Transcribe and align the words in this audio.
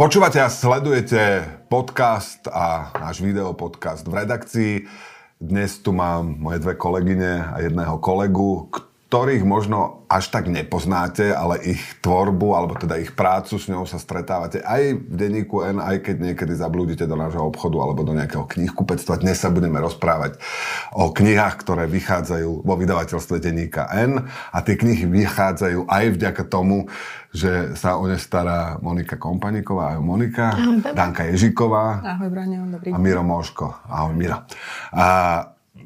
Počúvate 0.00 0.40
a 0.40 0.48
sledujete 0.48 1.44
podcast 1.68 2.48
a 2.48 2.88
náš 3.04 3.20
video 3.20 3.52
podcast 3.52 4.00
v 4.08 4.24
redakcii. 4.24 4.72
Dnes 5.36 5.76
tu 5.84 5.92
mám 5.92 6.40
moje 6.40 6.56
dve 6.64 6.72
kolegyne 6.72 7.44
a 7.44 7.60
jedného 7.60 8.00
kolegu, 8.00 8.72
ktorých 9.10 9.42
možno 9.42 10.06
až 10.06 10.30
tak 10.30 10.46
nepoznáte, 10.46 11.34
ale 11.34 11.58
ich 11.66 11.82
tvorbu, 11.98 12.54
alebo 12.54 12.78
teda 12.78 12.94
ich 12.94 13.10
prácu 13.10 13.58
s 13.58 13.66
ňou 13.66 13.82
sa 13.82 13.98
stretávate 13.98 14.62
aj 14.62 15.02
v 15.02 15.14
denníku 15.18 15.66
N, 15.66 15.82
aj 15.82 16.06
keď 16.06 16.30
niekedy 16.30 16.54
zablúdite 16.54 17.10
do 17.10 17.18
nášho 17.18 17.42
obchodu 17.42 17.74
alebo 17.82 18.06
do 18.06 18.14
nejakého 18.14 18.46
knihkupectva. 18.46 19.18
Dnes 19.18 19.42
sa 19.42 19.50
budeme 19.50 19.82
rozprávať 19.82 20.38
o 20.94 21.10
knihách, 21.10 21.58
ktoré 21.58 21.90
vychádzajú 21.90 22.62
vo 22.62 22.74
vydavateľstve 22.78 23.42
denníka 23.42 23.90
N 23.90 24.30
a 24.30 24.58
tie 24.62 24.78
knihy 24.78 25.10
vychádzajú 25.10 25.90
aj 25.90 26.04
vďaka 26.14 26.42
tomu, 26.46 26.86
že 27.34 27.74
sa 27.74 27.98
o 27.98 28.06
ne 28.06 28.14
stará 28.14 28.78
Monika 28.78 29.18
Kompaníková. 29.18 29.98
Ahoj 29.98 30.06
Monika. 30.06 30.54
Ahoj, 30.54 30.86
Danka 30.94 31.26
Ježiková. 31.26 31.98
Ahoj 32.14 32.30
Braňo, 32.30 32.62
dobrý 32.78 32.94
A 32.94 32.98
Miro 33.02 33.26
Moško. 33.26 33.90
Ahoj 33.90 34.14
Miro. 34.14 34.46
A 34.94 35.06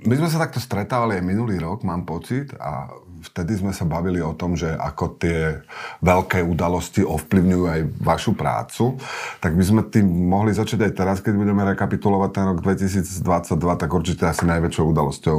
my 0.05 0.13
sme 0.13 0.29
sa 0.29 0.45
takto 0.45 0.61
stretávali 0.61 1.17
aj 1.17 1.25
minulý 1.25 1.57
rok, 1.57 1.81
mám 1.81 2.05
pocit, 2.05 2.53
a 2.61 2.93
vtedy 3.25 3.65
sme 3.65 3.73
sa 3.73 3.89
bavili 3.89 4.21
o 4.21 4.37
tom, 4.37 4.53
že 4.55 4.69
ako 4.69 5.17
tie 5.17 5.65
veľké 6.05 6.45
udalosti 6.45 7.01
ovplyvňujú 7.01 7.65
aj 7.65 7.81
vašu 8.05 8.33
prácu. 8.37 9.01
Tak 9.41 9.57
by 9.57 9.65
sme 9.65 9.81
tým 9.89 10.05
mohli 10.05 10.53
začať 10.53 10.85
aj 10.85 10.93
teraz, 10.93 11.17
keď 11.25 11.35
budeme 11.41 11.65
rekapitulovať 11.65 12.31
ten 12.37 12.45
rok 12.45 12.59
2022, 12.61 13.81
tak 13.81 13.91
určite 13.91 14.29
asi 14.29 14.45
najväčšou 14.45 14.85
udalosťou 14.93 15.39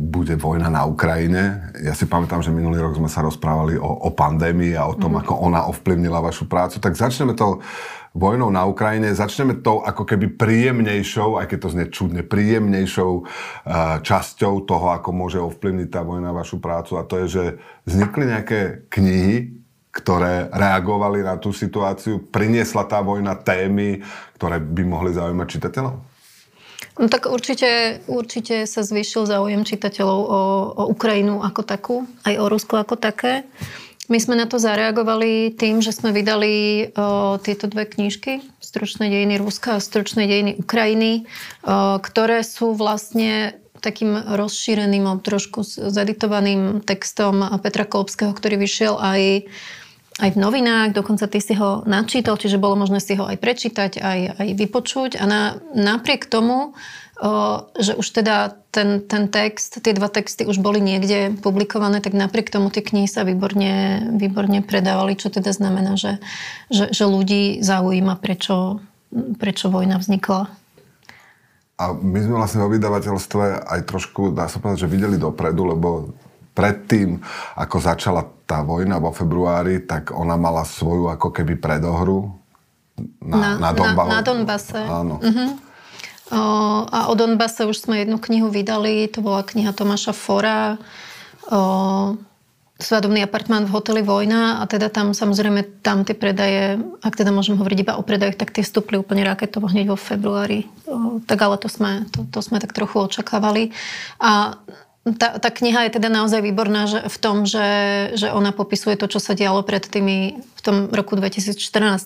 bude 0.00 0.32
vojna 0.40 0.72
na 0.72 0.88
Ukrajine. 0.88 1.68
Ja 1.84 1.92
si 1.92 2.08
pamätám, 2.08 2.40
že 2.40 2.48
minulý 2.48 2.80
rok 2.80 2.96
sme 2.96 3.12
sa 3.12 3.20
rozprávali 3.20 3.76
o, 3.76 3.84
o 3.84 4.08
pandémii 4.08 4.72
a 4.72 4.88
o 4.88 4.96
tom, 4.96 5.12
mm. 5.12 5.20
ako 5.20 5.32
ona 5.44 5.68
ovplyvnila 5.68 6.24
vašu 6.24 6.48
prácu. 6.48 6.80
Tak 6.80 6.96
začneme 6.96 7.36
to 7.36 7.60
vojnou 8.16 8.48
na 8.48 8.64
Ukrajine. 8.64 9.12
Začneme 9.12 9.60
to 9.60 9.84
ako 9.84 10.08
keby 10.08 10.40
príjemnejšou, 10.40 11.36
aj 11.36 11.52
keď 11.52 11.58
to 11.60 11.72
znie 11.76 11.86
čudne, 11.92 12.22
príjemnejšou 12.24 13.12
uh, 13.12 13.26
časťou 14.00 14.64
toho, 14.64 14.86
ako 14.96 15.12
môže 15.12 15.36
ovplyvniť 15.36 15.88
tá 15.92 16.00
vojna 16.00 16.32
vašu 16.32 16.64
prácu. 16.64 16.96
A 16.96 17.04
to 17.04 17.20
je, 17.20 17.26
že 17.28 17.44
vznikli 17.84 18.24
nejaké 18.24 18.88
knihy, 18.88 19.60
ktoré 19.92 20.48
reagovali 20.48 21.20
na 21.20 21.36
tú 21.36 21.52
situáciu. 21.52 22.24
Priniesla 22.30 22.88
tá 22.88 23.04
vojna 23.04 23.36
témy, 23.36 24.00
ktoré 24.40 24.62
by 24.62 24.82
mohli 24.86 25.12
zaujímať 25.12 25.46
čitateľov? 25.50 26.09
No 27.00 27.08
tak 27.08 27.32
určite, 27.32 28.04
určite 28.04 28.68
sa 28.68 28.84
zvýšil 28.84 29.24
záujem 29.24 29.64
čitateľov 29.64 30.20
o, 30.20 30.40
o 30.76 30.82
Ukrajinu 30.92 31.40
ako 31.40 31.62
takú, 31.64 31.96
aj 32.28 32.36
o 32.36 32.44
Rusko 32.52 32.76
ako 32.76 33.00
také. 33.00 33.48
My 34.12 34.20
sme 34.20 34.36
na 34.36 34.44
to 34.44 34.60
zareagovali 34.60 35.56
tým, 35.56 35.80
že 35.80 35.96
sme 35.96 36.12
vydali 36.12 36.92
o, 36.92 37.40
tieto 37.40 37.72
dve 37.72 37.88
knižky, 37.88 38.44
Stručné 38.60 39.08
dejiny 39.08 39.40
Ruska 39.40 39.80
a 39.80 39.82
Stručné 39.82 40.28
dejiny 40.28 40.60
Ukrajiny, 40.60 41.24
o, 41.64 41.96
ktoré 42.04 42.44
sú 42.44 42.76
vlastne 42.76 43.56
takým 43.80 44.12
rozšíreným, 44.36 45.08
trošku 45.24 45.64
zaditovaným 45.64 46.84
textom 46.84 47.40
Petra 47.64 47.88
Kolbského, 47.88 48.36
ktorý 48.36 48.60
vyšiel 48.60 49.00
aj 49.00 49.48
aj 50.18 50.34
v 50.34 50.42
novinách, 50.42 50.90
dokonca 50.92 51.30
ty 51.30 51.38
si 51.38 51.54
ho 51.54 51.86
načítal, 51.86 52.34
čiže 52.34 52.58
bolo 52.58 52.74
možné 52.74 52.98
si 52.98 53.14
ho 53.14 53.24
aj 53.24 53.38
prečítať, 53.38 54.02
aj, 54.02 54.18
aj 54.42 54.48
vypočuť. 54.58 55.22
A 55.22 55.24
na, 55.24 55.42
napriek 55.70 56.26
tomu, 56.26 56.74
o, 57.22 57.30
že 57.78 57.94
už 57.94 58.06
teda 58.10 58.58
ten, 58.74 59.06
ten 59.06 59.30
text, 59.30 59.78
tie 59.78 59.94
dva 59.94 60.10
texty 60.10 60.42
už 60.44 60.58
boli 60.58 60.82
niekde 60.82 61.38
publikované, 61.38 62.02
tak 62.02 62.18
napriek 62.18 62.50
tomu 62.50 62.74
tie 62.74 62.82
knihy 62.82 63.06
sa 63.06 63.22
výborne, 63.22 64.02
výborne 64.18 64.60
predávali, 64.66 65.14
čo 65.14 65.30
teda 65.30 65.54
znamená, 65.54 65.94
že, 65.94 66.18
že, 66.68 66.90
že 66.90 67.04
ľudí 67.06 67.62
zaujíma, 67.62 68.18
prečo, 68.18 68.82
prečo 69.38 69.70
vojna 69.70 70.02
vznikla. 70.02 70.50
A 71.80 71.96
my 71.96 72.18
sme 72.20 72.36
vlastne 72.36 72.60
vo 72.60 72.68
vydavateľstve 72.68 73.64
aj 73.64 73.80
trošku, 73.88 74.36
dá 74.36 74.52
sa 74.52 74.60
povedať, 74.60 74.84
že 74.84 74.92
videli 74.92 75.16
dopredu, 75.16 75.64
lebo 75.64 76.12
predtým, 76.54 77.22
ako 77.56 77.76
začala 77.78 78.26
tá 78.44 78.66
vojna 78.66 78.98
vo 78.98 79.14
februári, 79.14 79.86
tak 79.86 80.10
ona 80.10 80.34
mala 80.34 80.66
svoju 80.66 81.06
ako 81.10 81.30
keby 81.30 81.56
predohru 81.56 82.34
na, 83.22 83.36
na, 83.36 83.50
na, 83.58 83.70
Donba- 83.72 84.06
na, 84.06 84.14
na 84.18 84.22
Donbase. 84.22 84.80
Áno. 84.82 85.16
Uh-huh. 85.22 85.50
O, 86.30 86.42
a 86.86 87.10
o 87.10 87.14
Donbase 87.14 87.66
už 87.66 87.86
sme 87.86 88.02
jednu 88.02 88.18
knihu 88.22 88.50
vydali, 88.50 89.10
to 89.10 89.22
bola 89.22 89.42
kniha 89.42 89.74
Tomáša 89.74 90.14
Fora, 90.14 90.78
o, 91.50 92.14
svadobný 92.80 93.22
apartmán 93.26 93.68
v 93.68 93.74
hoteli 93.76 94.00
Vojna 94.00 94.62
a 94.62 94.64
teda 94.64 94.88
tam 94.88 95.12
samozrejme 95.12 95.82
tam 95.84 96.02
tie 96.02 96.16
predaje, 96.16 96.80
ak 97.04 97.14
teda 97.18 97.28
môžem 97.34 97.58
hovoriť 97.60 97.78
iba 97.82 97.94
o 98.00 98.02
predajoch, 98.02 98.40
tak 98.40 98.56
tie 98.56 98.64
stúpli 98.64 98.96
úplne 98.96 99.26
raketovo 99.26 99.68
hneď 99.68 99.92
vo 99.92 99.98
februári. 100.00 100.66
O, 100.88 101.20
tak 101.24 101.38
ale 101.44 101.58
to 101.58 101.68
sme, 101.68 102.08
to, 102.10 102.24
to 102.30 102.40
sme 102.40 102.62
tak 102.62 102.72
trochu 102.72 102.98
očakávali. 102.98 103.74
A 104.22 104.58
tá, 105.16 105.40
tá 105.40 105.50
kniha 105.50 105.88
je 105.88 105.96
teda 105.98 106.12
naozaj 106.12 106.44
výborná 106.44 106.86
že, 106.90 107.00
v 107.06 107.16
tom, 107.22 107.48
že, 107.48 107.68
že 108.18 108.28
ona 108.30 108.52
popisuje 108.52 108.98
to, 108.98 109.08
čo 109.08 109.22
sa 109.22 109.32
dialo 109.32 109.64
pred 109.64 109.82
tými 109.82 110.38
v 110.38 110.60
tom 110.60 110.76
roku 110.92 111.16
2014 111.16 111.56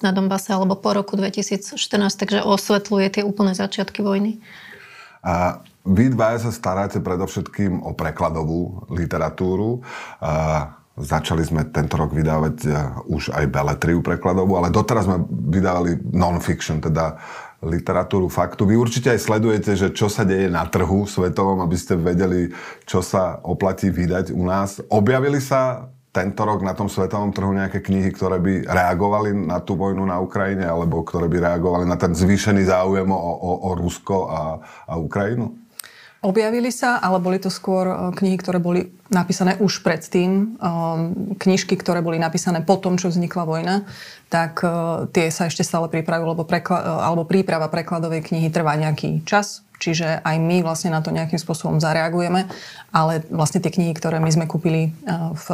na 0.06 0.10
Donbase 0.14 0.54
alebo 0.54 0.78
po 0.78 0.94
roku 0.94 1.18
2014, 1.18 1.74
takže 2.14 2.46
osvetľuje 2.46 3.20
tie 3.20 3.22
úplné 3.26 3.52
začiatky 3.58 4.00
vojny. 4.04 4.38
A 5.24 5.64
vy 5.84 6.12
dvaja 6.12 6.48
sa 6.48 6.50
staráte 6.52 7.00
predovšetkým 7.00 7.82
o 7.82 7.92
prekladovú 7.96 8.88
literatúru. 8.92 9.84
A 10.20 10.84
Začali 10.94 11.42
sme 11.42 11.66
tento 11.74 11.98
rok 11.98 12.14
vydávať 12.14 12.56
e, 12.62 12.72
už 13.10 13.34
aj 13.34 13.50
beletriu 13.50 13.98
prekladovú, 13.98 14.54
ale 14.54 14.70
doteraz 14.70 15.10
sme 15.10 15.26
vydávali 15.26 15.98
non-fiction, 16.14 16.78
teda 16.78 17.18
literatúru 17.64 18.28
faktu. 18.28 18.68
Vy 18.68 18.76
určite 18.76 19.10
aj 19.10 19.20
sledujete, 19.24 19.72
že 19.74 19.88
čo 19.90 20.12
sa 20.12 20.22
deje 20.22 20.52
na 20.52 20.68
trhu 20.68 21.08
svetovom, 21.08 21.64
aby 21.64 21.76
ste 21.80 21.96
vedeli, 21.96 22.52
čo 22.84 23.00
sa 23.00 23.40
oplatí 23.40 23.88
vydať 23.88 24.30
u 24.36 24.44
nás. 24.44 24.78
Objavili 24.92 25.40
sa 25.40 25.88
tento 26.14 26.46
rok 26.46 26.62
na 26.62 26.78
tom 26.78 26.86
svetovom 26.86 27.34
trhu 27.34 27.50
nejaké 27.50 27.82
knihy, 27.82 28.14
ktoré 28.14 28.38
by 28.38 28.70
reagovali 28.70 29.34
na 29.34 29.58
tú 29.58 29.74
vojnu 29.74 30.06
na 30.06 30.22
Ukrajine, 30.22 30.62
alebo 30.62 31.02
ktoré 31.02 31.26
by 31.26 31.42
reagovali 31.42 31.90
na 31.90 31.98
ten 31.98 32.14
zvýšený 32.14 32.70
záujem 32.70 33.10
o, 33.10 33.18
o, 33.18 33.52
o 33.66 33.70
Rusko 33.74 34.30
a, 34.30 34.42
a 34.86 34.94
Ukrajinu? 34.94 35.63
Objavili 36.24 36.72
sa, 36.72 37.04
ale 37.04 37.20
boli 37.20 37.36
to 37.36 37.52
skôr 37.52 37.84
e, 37.84 37.94
knihy, 38.16 38.40
ktoré 38.40 38.56
boli 38.56 38.96
napísané 39.12 39.60
už 39.60 39.84
predtým. 39.84 40.56
E, 40.56 40.72
knižky, 41.36 41.76
ktoré 41.76 42.00
boli 42.00 42.16
napísané 42.16 42.64
po 42.64 42.80
tom, 42.80 42.96
čo 42.96 43.12
vznikla 43.12 43.44
vojna, 43.44 43.84
tak 44.32 44.64
e, 44.64 44.68
tie 45.12 45.28
sa 45.28 45.52
ešte 45.52 45.60
stále 45.60 45.92
pripravujú, 45.92 46.32
lebo, 46.32 46.48
prekla- 46.48 47.04
alebo 47.04 47.28
príprava 47.28 47.68
prekladovej 47.68 48.24
knihy 48.24 48.48
trvá 48.48 48.72
nejaký 48.80 49.20
čas, 49.28 49.68
Čiže 49.84 50.24
aj 50.24 50.36
my 50.40 50.64
vlastne 50.64 50.88
na 50.88 51.04
to 51.04 51.12
nejakým 51.12 51.36
spôsobom 51.36 51.76
zareagujeme, 51.76 52.48
ale 52.88 53.20
vlastne 53.28 53.60
tie 53.60 53.68
knihy, 53.68 53.92
ktoré 53.92 54.16
my 54.16 54.32
sme 54.32 54.48
kúpili 54.48 54.96
v 55.36 55.46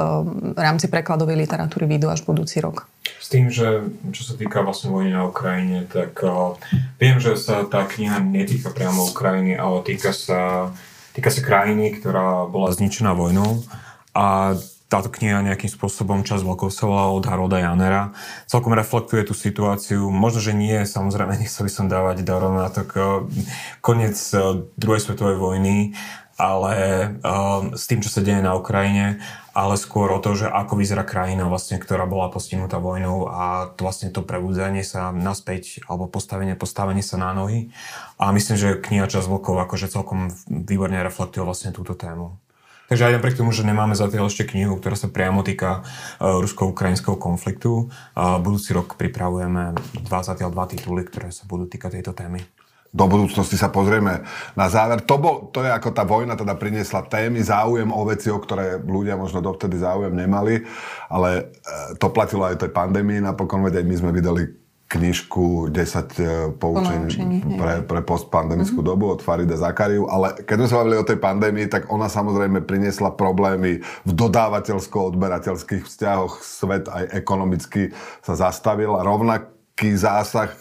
rámci 0.55 0.87
prekladovej 0.87 1.35
literatúry, 1.35 1.91
výjdu 1.91 2.07
až 2.07 2.23
budúci 2.23 2.63
rok. 2.63 2.87
S 3.19 3.27
tým, 3.27 3.51
že 3.51 3.91
čo 4.15 4.23
sa 4.23 4.39
týka 4.39 4.63
vlastne 4.63 4.95
vojny 4.95 5.11
na 5.11 5.27
Ukrajine, 5.27 5.83
tak 5.91 6.23
uh, 6.23 6.55
viem, 7.03 7.19
že 7.19 7.35
sa 7.35 7.67
tá 7.67 7.83
kniha 7.83 8.23
netýka 8.23 8.71
priamo 8.71 9.11
Ukrajiny, 9.11 9.59
ale 9.59 9.83
týka 9.83 10.15
sa, 10.15 10.71
týka 11.11 11.35
sa 11.35 11.43
krajiny, 11.43 11.99
ktorá 11.99 12.47
bola 12.47 12.71
zničená 12.71 13.11
vojnou 13.19 13.67
a 14.15 14.55
táto 14.91 15.07
kniha 15.07 15.47
nejakým 15.47 15.71
spôsobom 15.71 16.27
čas 16.27 16.43
Vlkovsova 16.43 17.15
od 17.15 17.23
Harolda 17.23 17.63
Janera 17.63 18.11
celkom 18.51 18.75
reflektuje 18.75 19.23
tú 19.23 19.39
situáciu. 19.39 20.11
Možno, 20.11 20.43
že 20.43 20.53
nie, 20.53 20.83
samozrejme, 20.83 21.39
nechcel 21.41 21.71
by 21.71 21.73
som 21.73 21.87
dávať 21.87 22.27
na 22.27 22.69
to 22.69 22.83
koniec 23.79 24.19
eh, 24.35 24.67
druhej 24.75 25.01
svetovej 25.01 25.39
vojny, 25.39 25.95
ale 26.41 26.75
um, 27.21 27.77
s 27.77 27.85
tým, 27.85 28.01
čo 28.01 28.09
sa 28.09 28.25
deje 28.25 28.41
na 28.41 28.57
Ukrajine, 28.57 29.21
ale 29.53 29.77
skôr 29.77 30.09
o 30.09 30.23
to, 30.25 30.33
že 30.33 30.49
ako 30.49 30.81
vyzerá 30.81 31.05
krajina, 31.05 31.45
vlastne, 31.53 31.77
ktorá 31.77 32.09
bola 32.09 32.33
postihnutá 32.33 32.81
vojnou 32.81 33.29
a 33.29 33.69
to 33.77 33.85
vlastne 33.85 34.09
to 34.09 34.25
prebudzanie 34.25 34.81
sa 34.81 35.13
naspäť, 35.13 35.85
alebo 35.85 36.09
postavenie, 36.09 36.57
postavenie 36.57 37.05
sa 37.05 37.21
na 37.21 37.37
nohy. 37.37 37.69
A 38.17 38.33
myslím, 38.33 38.57
že 38.57 38.81
kniha 38.81 39.05
Čas 39.13 39.29
vlkov 39.29 39.69
akože 39.69 39.93
celkom 39.93 40.33
výborne 40.49 41.05
reflektuje 41.05 41.45
vlastne 41.45 41.77
túto 41.77 41.93
tému. 41.93 42.41
Takže 42.91 43.07
aj 43.07 43.23
napriek 43.23 43.39
tomu, 43.39 43.55
že 43.55 43.63
nemáme 43.63 43.95
zatiaľ 43.95 44.27
ešte 44.27 44.51
knihu, 44.51 44.75
ktorá 44.75 44.99
sa 44.99 45.07
priamo 45.07 45.47
týka 45.47 45.87
uh, 45.87 46.43
rusko-ukrajinského 46.43 47.15
konfliktu, 47.15 47.87
uh, 47.87 48.43
budúci 48.43 48.75
rok 48.75 48.99
pripravujeme 48.99 49.79
dva, 50.11 50.27
zatiaľ 50.27 50.51
dva 50.51 50.67
tituly, 50.67 51.07
ktoré 51.07 51.31
sa 51.31 51.47
budú 51.47 51.71
týkať 51.71 52.03
tejto 52.03 52.19
témy 52.19 52.43
do 52.91 53.07
budúcnosti 53.07 53.55
sa 53.55 53.71
pozrieme 53.71 54.27
na 54.59 54.67
záver. 54.67 55.07
To, 55.07 55.15
bol, 55.15 55.35
to 55.55 55.63
je 55.63 55.71
ako 55.71 55.95
tá 55.95 56.03
vojna 56.03 56.35
teda 56.35 56.59
priniesla 56.59 57.07
témy, 57.07 57.39
záujem 57.39 57.87
o 57.87 58.03
veci, 58.03 58.35
o 58.35 58.39
ktoré 58.43 58.83
ľudia 58.83 59.15
možno 59.15 59.39
dovtedy 59.39 59.79
záujem 59.79 60.11
nemali, 60.11 60.67
ale 61.07 61.31
e, 61.39 61.43
to 62.03 62.11
platilo 62.11 62.51
aj 62.51 62.59
tej 62.59 62.75
pandémii 62.75 63.23
napokon, 63.23 63.63
veď 63.63 63.83
aj 63.83 63.87
my 63.87 63.95
sme 63.95 64.11
vydali 64.11 64.43
knižku 64.91 65.71
10 65.71 65.79
e, 65.79 66.25
poučení 66.59 67.39
pre, 67.55 67.87
pre 67.87 68.01
postpandemickú 68.03 68.83
mm-hmm. 68.83 68.91
dobu 68.91 69.15
od 69.15 69.23
Farida 69.23 69.55
Zakariu, 69.55 70.11
ale 70.11 70.43
keď 70.43 70.57
sme 70.59 70.69
sa 70.69 70.79
bavili 70.83 70.99
o 70.99 71.07
tej 71.07 71.19
pandémii, 71.23 71.71
tak 71.71 71.87
ona 71.95 72.11
samozrejme 72.11 72.67
priniesla 72.67 73.15
problémy 73.15 73.87
v 73.87 74.11
dodávateľsko-odberateľských 74.11 75.87
vzťahoch. 75.87 76.43
Svet 76.43 76.91
aj 76.91 77.15
ekonomicky 77.15 77.95
sa 78.19 78.35
zastavil 78.35 78.99
a 78.99 79.07
rovnak 79.07 79.61
veľký 79.81 79.97
zásah 79.97 80.53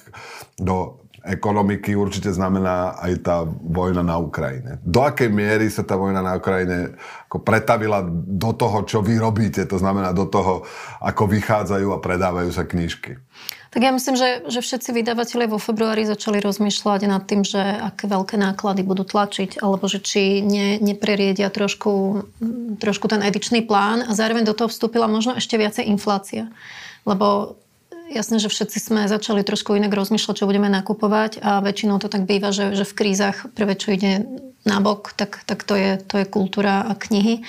do 0.56 0.96
ekonomiky 1.28 1.92
určite 1.92 2.32
znamená 2.32 2.96
aj 3.04 3.14
tá 3.20 3.44
vojna 3.44 4.00
na 4.00 4.16
Ukrajine. 4.16 4.80
Do 4.80 5.04
akej 5.04 5.28
miery 5.28 5.68
sa 5.68 5.84
tá 5.84 6.00
vojna 6.00 6.24
na 6.24 6.40
Ukrajine 6.40 6.96
ako 7.28 7.44
pretavila 7.44 8.00
do 8.08 8.56
toho, 8.56 8.88
čo 8.88 9.04
vy 9.04 9.20
robíte, 9.20 9.68
to 9.68 9.76
znamená 9.76 10.16
do 10.16 10.24
toho, 10.24 10.64
ako 11.04 11.28
vychádzajú 11.28 11.92
a 11.92 12.00
predávajú 12.00 12.56
sa 12.56 12.64
knižky? 12.64 13.20
Tak 13.70 13.86
ja 13.86 13.94
myslím, 13.94 14.18
že, 14.18 14.50
že 14.50 14.66
všetci 14.66 14.90
vydavatelia 14.98 15.46
vo 15.46 15.62
februári 15.62 16.02
začali 16.02 16.42
rozmýšľať 16.42 17.06
nad 17.06 17.22
tým, 17.30 17.46
že 17.46 17.62
aké 17.62 18.10
veľké 18.10 18.34
náklady 18.34 18.82
budú 18.82 19.06
tlačiť, 19.06 19.62
alebo 19.62 19.86
že 19.86 20.02
či 20.02 20.42
ne, 20.42 20.82
nepreriedia 20.82 21.54
trošku, 21.54 22.26
trošku 22.82 23.06
ten 23.06 23.22
edičný 23.22 23.62
plán 23.62 24.02
a 24.02 24.18
zároveň 24.18 24.50
do 24.50 24.58
toho 24.58 24.74
vstúpila 24.74 25.06
možno 25.06 25.38
ešte 25.38 25.54
viacej 25.54 25.86
inflácia. 25.86 26.50
Lebo 27.06 27.58
jasné, 28.10 28.42
že 28.42 28.50
všetci 28.50 28.78
sme 28.82 29.02
začali 29.06 29.46
trošku 29.46 29.78
inak 29.78 29.94
rozmýšľať, 29.94 30.42
čo 30.42 30.50
budeme 30.50 30.68
nakupovať 30.74 31.38
a 31.46 31.62
väčšinou 31.62 32.02
to 32.02 32.10
tak 32.10 32.26
býva, 32.26 32.50
že, 32.50 32.74
že 32.74 32.90
v 32.90 32.98
krízach 32.98 33.54
prvé, 33.54 33.78
čo 33.78 33.94
ide 33.94 34.26
nabok, 34.66 35.14
tak, 35.14 35.46
tak 35.46 35.62
to, 35.62 35.78
je, 35.78 36.02
to 36.02 36.18
je 36.18 36.26
kultúra 36.26 36.90
a 36.90 36.98
knihy. 36.98 37.46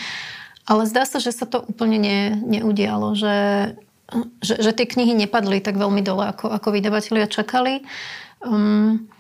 Ale 0.69 0.85
zdá 0.85 1.09
sa, 1.09 1.19
že 1.19 1.33
sa 1.33 1.49
to 1.49 1.65
úplne 1.65 1.97
ne, 1.97 2.19
neudialo, 2.37 3.17
že, 3.17 3.37
že, 4.43 4.59
že 4.59 4.71
tie 4.75 4.87
knihy 4.87 5.15
nepadli 5.15 5.63
tak 5.63 5.79
veľmi 5.79 6.03
dole, 6.03 6.31
ako, 6.31 6.51
ako 6.51 6.69
vydavatelia 6.75 7.31
čakali. 7.31 7.87
Um, 8.43 9.11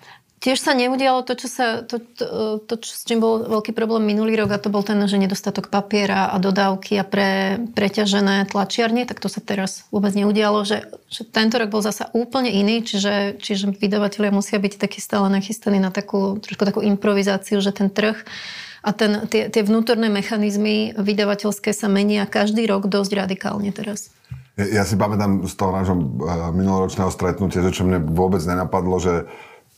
Tiež 0.41 0.57
sa 0.57 0.73
neudialo 0.73 1.21
to, 1.21 1.37
čo 1.37 1.53
sa, 1.53 1.85
to, 1.85 2.01
to, 2.01 2.25
to, 2.65 2.75
čo, 2.81 2.93
s 2.97 3.05
čím 3.05 3.21
bol 3.21 3.45
veľký 3.45 3.77
problém 3.77 4.09
minulý 4.09 4.41
rok 4.41 4.57
a 4.57 4.63
to 4.63 4.73
bol 4.73 4.81
ten, 4.81 4.97
že 5.05 5.21
nedostatok 5.21 5.69
papiera 5.69 6.33
a 6.33 6.41
dodávky 6.41 6.97
a 6.97 7.05
pre, 7.05 7.61
preťažené 7.77 8.49
tlačiarne, 8.49 9.05
tak 9.05 9.21
to 9.21 9.29
sa 9.29 9.45
teraz 9.45 9.85
vôbec 9.93 10.17
neudialo, 10.17 10.65
že, 10.65 10.89
že 11.13 11.29
tento 11.29 11.61
rok 11.61 11.69
bol 11.69 11.85
zasa 11.85 12.09
úplne 12.17 12.49
iný, 12.49 12.81
čiže, 12.81 13.37
čiže 13.37 13.77
vydavatelia 13.77 14.33
musia 14.33 14.57
byť 14.57 14.81
takí 14.81 15.05
stále 15.05 15.29
nachystaní 15.29 15.77
na 15.77 15.93
takú, 15.93 16.41
trošku 16.41 16.65
takú 16.65 16.81
improvizáciu, 16.81 17.61
že 17.61 17.77
ten 17.77 17.93
trh 17.93 18.17
a 18.81 18.97
ten, 18.97 19.29
tie, 19.29 19.53
tie 19.53 19.61
vnútorné 19.61 20.09
mechanizmy 20.09 20.97
vydavateľské 20.97 21.77
sa 21.77 21.93
menia 21.93 22.25
každý 22.25 22.65
rok 22.65 22.89
dosť 22.89 23.29
radikálne 23.29 23.77
teraz. 23.77 24.09
Ja, 24.69 24.85
si 24.85 25.01
pamätám 25.01 25.49
z 25.49 25.55
toho 25.57 25.73
nášho 25.73 25.97
uh, 25.97 26.53
minuloročného 26.53 27.09
stretnutia, 27.09 27.65
že 27.65 27.73
čo 27.73 27.89
mne 27.89 28.05
vôbec 28.12 28.45
nenapadlo, 28.45 29.01
že 29.01 29.25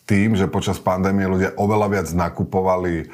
tým, 0.02 0.34
že 0.34 0.50
počas 0.50 0.82
pandémie 0.82 1.30
ľudia 1.30 1.54
oveľa 1.54 1.86
viac 1.86 2.08
nakupovali 2.10 3.06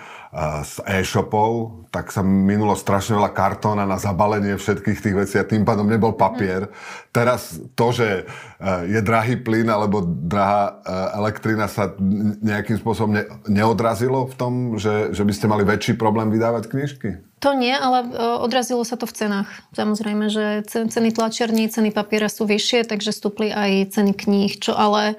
z 0.64 0.84
e-shopov, 0.84 1.88
tak 1.88 2.12
sa 2.12 2.20
minulo 2.20 2.76
strašne 2.76 3.16
veľa 3.16 3.32
kartóna 3.32 3.88
na 3.88 3.96
zabalenie 3.96 4.60
všetkých 4.60 4.98
tých 5.00 5.16
vecí 5.16 5.36
a 5.40 5.48
tým 5.48 5.64
pádom 5.64 5.88
nebol 5.88 6.12
papier. 6.12 6.68
Teraz 7.16 7.56
to, 7.72 7.86
že 7.96 8.28
eh, 8.28 8.92
je 8.92 9.00
drahý 9.00 9.40
plyn 9.40 9.72
alebo 9.72 10.04
drahá 10.04 10.84
eh, 10.84 11.16
elektrina 11.16 11.64
sa 11.64 11.96
nejakým 12.44 12.76
spôsobom 12.76 13.16
ne- 13.16 13.28
neodrazilo 13.48 14.28
v 14.28 14.34
tom, 14.36 14.52
že, 14.76 15.16
že 15.16 15.24
by 15.24 15.32
ste 15.32 15.48
mali 15.48 15.64
väčší 15.64 15.96
problém 15.96 16.28
vydávať 16.28 16.64
knižky? 16.68 17.10
To 17.40 17.54
nie, 17.54 17.72
ale 17.72 18.10
odrazilo 18.42 18.82
sa 18.82 18.98
to 18.98 19.06
v 19.06 19.14
cenách. 19.14 19.46
Samozrejme, 19.70 20.26
že 20.26 20.66
ceny 20.66 21.14
tlačiarní, 21.14 21.70
ceny 21.70 21.94
papiera 21.94 22.26
sú 22.26 22.50
vyššie, 22.50 22.82
takže 22.90 23.14
stúpli 23.14 23.54
aj 23.54 23.94
ceny 23.94 24.10
kníh, 24.10 24.58
čo 24.58 24.74
ale 24.74 25.14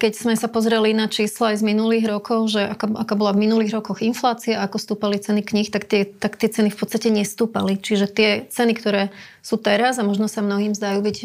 keď 0.00 0.12
sme 0.16 0.32
sa 0.32 0.48
pozreli 0.48 0.96
na 0.96 1.12
čísla 1.12 1.52
aj 1.52 1.60
z 1.60 1.68
minulých 1.68 2.08
rokov, 2.08 2.56
že 2.56 2.72
aká, 2.72 2.88
aká 2.88 3.14
bola 3.20 3.36
v 3.36 3.44
minulých 3.44 3.76
rokoch 3.76 4.00
inflácia, 4.00 4.56
ako 4.64 4.80
stúpali 4.80 5.20
ceny 5.20 5.44
kníh, 5.44 5.68
tak 5.68 5.84
tie, 5.84 6.08
tak 6.08 6.40
tie 6.40 6.48
ceny 6.48 6.72
v 6.72 6.78
podstate 6.80 7.12
nestúpali. 7.12 7.76
Čiže 7.76 8.08
tie 8.08 8.30
ceny, 8.48 8.72
ktoré 8.72 9.12
sú 9.44 9.60
teraz 9.60 10.00
a 10.00 10.08
možno 10.08 10.24
sa 10.24 10.40
mnohým 10.40 10.72
zdajú 10.72 11.04
byť 11.04 11.18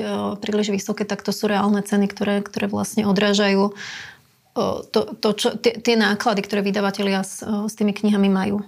príliš 0.44 0.76
vysoké, 0.76 1.08
tak 1.08 1.24
to 1.24 1.32
sú 1.32 1.48
reálne 1.48 1.80
ceny, 1.80 2.12
ktoré, 2.12 2.44
ktoré 2.44 2.68
vlastne 2.68 3.08
odrážajú 3.08 3.72
to, 4.92 5.02
to, 5.22 5.30
čo, 5.38 5.50
tie, 5.56 5.78
tie 5.78 5.96
náklady, 5.96 6.42
ktoré 6.42 6.66
vydavatelia 6.66 7.22
s, 7.22 7.46
s 7.46 7.74
tými 7.78 7.94
knihami 7.94 8.28
majú. 8.28 8.66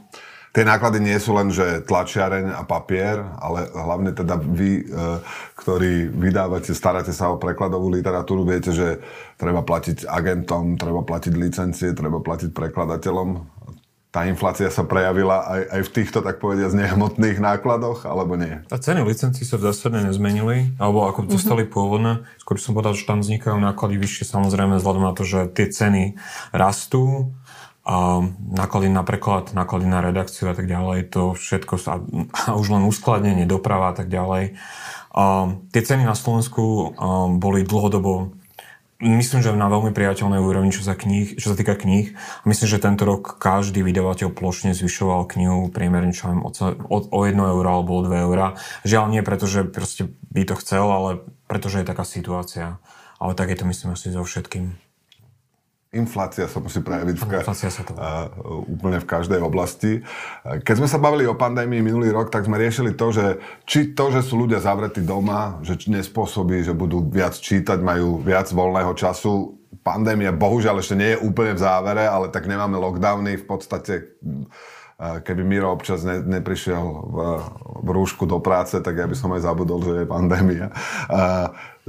Tie 0.49 0.65
náklady 0.65 0.97
nie 0.97 1.17
sú 1.21 1.37
len, 1.37 1.53
že 1.53 1.85
tlačiareň 1.85 2.57
a 2.57 2.65
papier, 2.65 3.21
ale 3.37 3.69
hlavne 3.69 4.17
teda 4.17 4.33
vy, 4.41 4.81
e, 4.81 4.83
ktorí 5.53 6.09
vydávate, 6.09 6.73
staráte 6.73 7.13
sa 7.13 7.29
o 7.29 7.37
prekladovú 7.37 7.93
literatúru, 7.93 8.41
viete, 8.41 8.73
že 8.73 8.97
treba 9.37 9.61
platiť 9.61 10.09
agentom, 10.09 10.73
treba 10.73 11.05
platiť 11.05 11.33
licencie, 11.37 11.93
treba 11.93 12.17
platiť 12.17 12.49
prekladateľom. 12.49 13.45
Tá 14.09 14.25
inflácia 14.25 14.73
sa 14.73 14.81
prejavila 14.89 15.45
aj, 15.45 15.61
aj 15.69 15.81
v 15.85 15.93
týchto, 16.01 16.25
tak 16.25 16.41
povediať, 16.41 16.73
nehmotných 16.73 17.37
nákladoch, 17.37 18.09
alebo 18.09 18.33
nie? 18.33 18.57
A 18.73 18.81
ceny 18.81 19.05
licencií 19.05 19.45
sa 19.45 19.61
v 19.61 19.69
zásade 19.69 20.01
nezmenili, 20.01 20.73
alebo 20.81 21.05
ako 21.05 21.29
zostali 21.29 21.69
mm-hmm. 21.69 21.77
pôvodné. 21.77 22.13
Skôr 22.41 22.57
som 22.57 22.73
povedal, 22.73 22.97
že 22.97 23.05
tam 23.05 23.21
vznikajú 23.21 23.61
náklady 23.61 24.01
vyššie, 24.01 24.33
samozrejme, 24.33 24.81
vzhľadom 24.81 25.05
na 25.05 25.13
to, 25.13 25.29
že 25.29 25.53
tie 25.53 25.69
ceny 25.69 26.17
rastú, 26.49 27.37
náklady 28.53 28.93
na 28.93 29.01
preklad, 29.01 29.57
náklady 29.57 29.89
na 29.89 30.05
redakciu 30.05 30.51
a 30.51 30.55
tak 30.55 30.69
ďalej, 30.69 31.09
to 31.09 31.33
všetko 31.33 31.75
sa, 31.81 32.03
a 32.33 32.53
už 32.53 32.77
len 32.77 32.85
uskladnenie, 32.85 33.49
doprava 33.49 33.89
a 33.91 33.95
tak 33.97 34.13
ďalej. 34.13 34.53
A 35.09 35.53
tie 35.73 35.81
ceny 35.81 36.05
na 36.05 36.13
Slovensku 36.13 36.93
boli 37.41 37.65
dlhodobo 37.65 38.37
myslím, 38.99 39.39
že 39.39 39.55
na 39.55 39.71
veľmi 39.71 39.95
priateľnej 39.95 40.43
úrovni, 40.43 40.75
čo 40.75 40.83
sa, 40.83 40.91
kníh, 40.91 41.39
čo 41.39 41.51
sa 41.51 41.55
týka 41.55 41.79
kníh. 41.79 42.19
Myslím, 42.43 42.67
že 42.67 42.83
tento 42.83 43.07
rok 43.07 43.39
každý 43.39 43.79
vydavateľ 43.79 44.35
plošne 44.35 44.75
zvyšoval 44.75 45.23
knihu 45.31 45.71
priemerne 45.71 46.11
čo 46.11 46.35
o, 46.35 46.97
o 46.99 47.19
1 47.23 47.35
euro 47.39 47.69
alebo 47.71 47.95
o 47.95 48.03
2 48.03 48.27
eura. 48.27 48.59
Žiaľ 48.83 49.05
nie 49.15 49.23
preto, 49.23 49.47
že 49.47 49.63
proste 49.63 50.11
by 50.35 50.43
to 50.43 50.59
chcel, 50.59 50.91
ale 50.91 51.23
pretože 51.47 51.79
je 51.79 51.87
taká 51.87 52.03
situácia. 52.03 52.77
Ale 53.19 53.35
tak 53.35 53.51
je 53.51 53.57
to 53.59 53.65
myslím 53.67 53.95
asi 53.95 54.11
so 54.11 54.23
všetkým. 54.23 54.88
Inflácia 55.89 56.45
sa 56.45 56.61
musí 56.61 56.85
prejaviť 56.85 57.15
v 57.17 57.25
ka- 57.25 57.49
sa 57.49 57.81
to... 57.81 57.97
uh, 57.97 58.29
úplne 58.69 59.01
v 59.01 59.09
každej 59.09 59.41
oblasti. 59.41 60.05
Keď 60.45 60.75
sme 60.77 60.85
sa 60.85 61.01
bavili 61.01 61.25
o 61.25 61.33
pandémii 61.33 61.81
minulý 61.81 62.13
rok, 62.13 62.29
tak 62.29 62.45
sme 62.45 62.61
riešili 62.61 62.93
to, 62.93 63.09
že 63.09 63.41
či 63.65 63.97
to, 63.97 64.13
že 64.13 64.21
sú 64.21 64.37
ľudia 64.37 64.61
zavretí 64.61 65.01
doma, 65.01 65.57
že 65.65 65.81
nespôsobí, 65.89 66.61
že 66.61 66.77
budú 66.77 67.01
viac 67.09 67.33
čítať, 67.33 67.81
majú 67.81 68.21
viac 68.21 68.53
voľného 68.53 68.93
času. 68.93 69.57
Pandémia 69.81 70.29
bohužiaľ 70.29 70.77
ešte 70.77 70.93
nie 70.93 71.17
je 71.17 71.23
úplne 71.25 71.57
v 71.57 71.63
závere, 71.65 72.05
ale 72.05 72.29
tak 72.29 72.45
nemáme 72.45 72.77
lockdowny. 72.77 73.41
V 73.41 73.45
podstate 73.49 74.13
keby 74.99 75.41
Miro 75.47 75.71
občas 75.71 76.03
ne, 76.03 76.19
neprišiel 76.19 76.83
v, 76.85 77.17
v 77.81 77.89
rúšku 77.95 78.27
do 78.27 78.43
práce, 78.43 78.75
tak 78.83 78.99
ja 78.99 79.07
by 79.07 79.15
som 79.15 79.31
aj 79.31 79.47
zabudol, 79.47 79.79
že 79.79 80.03
je 80.03 80.05
pandémia. 80.05 80.75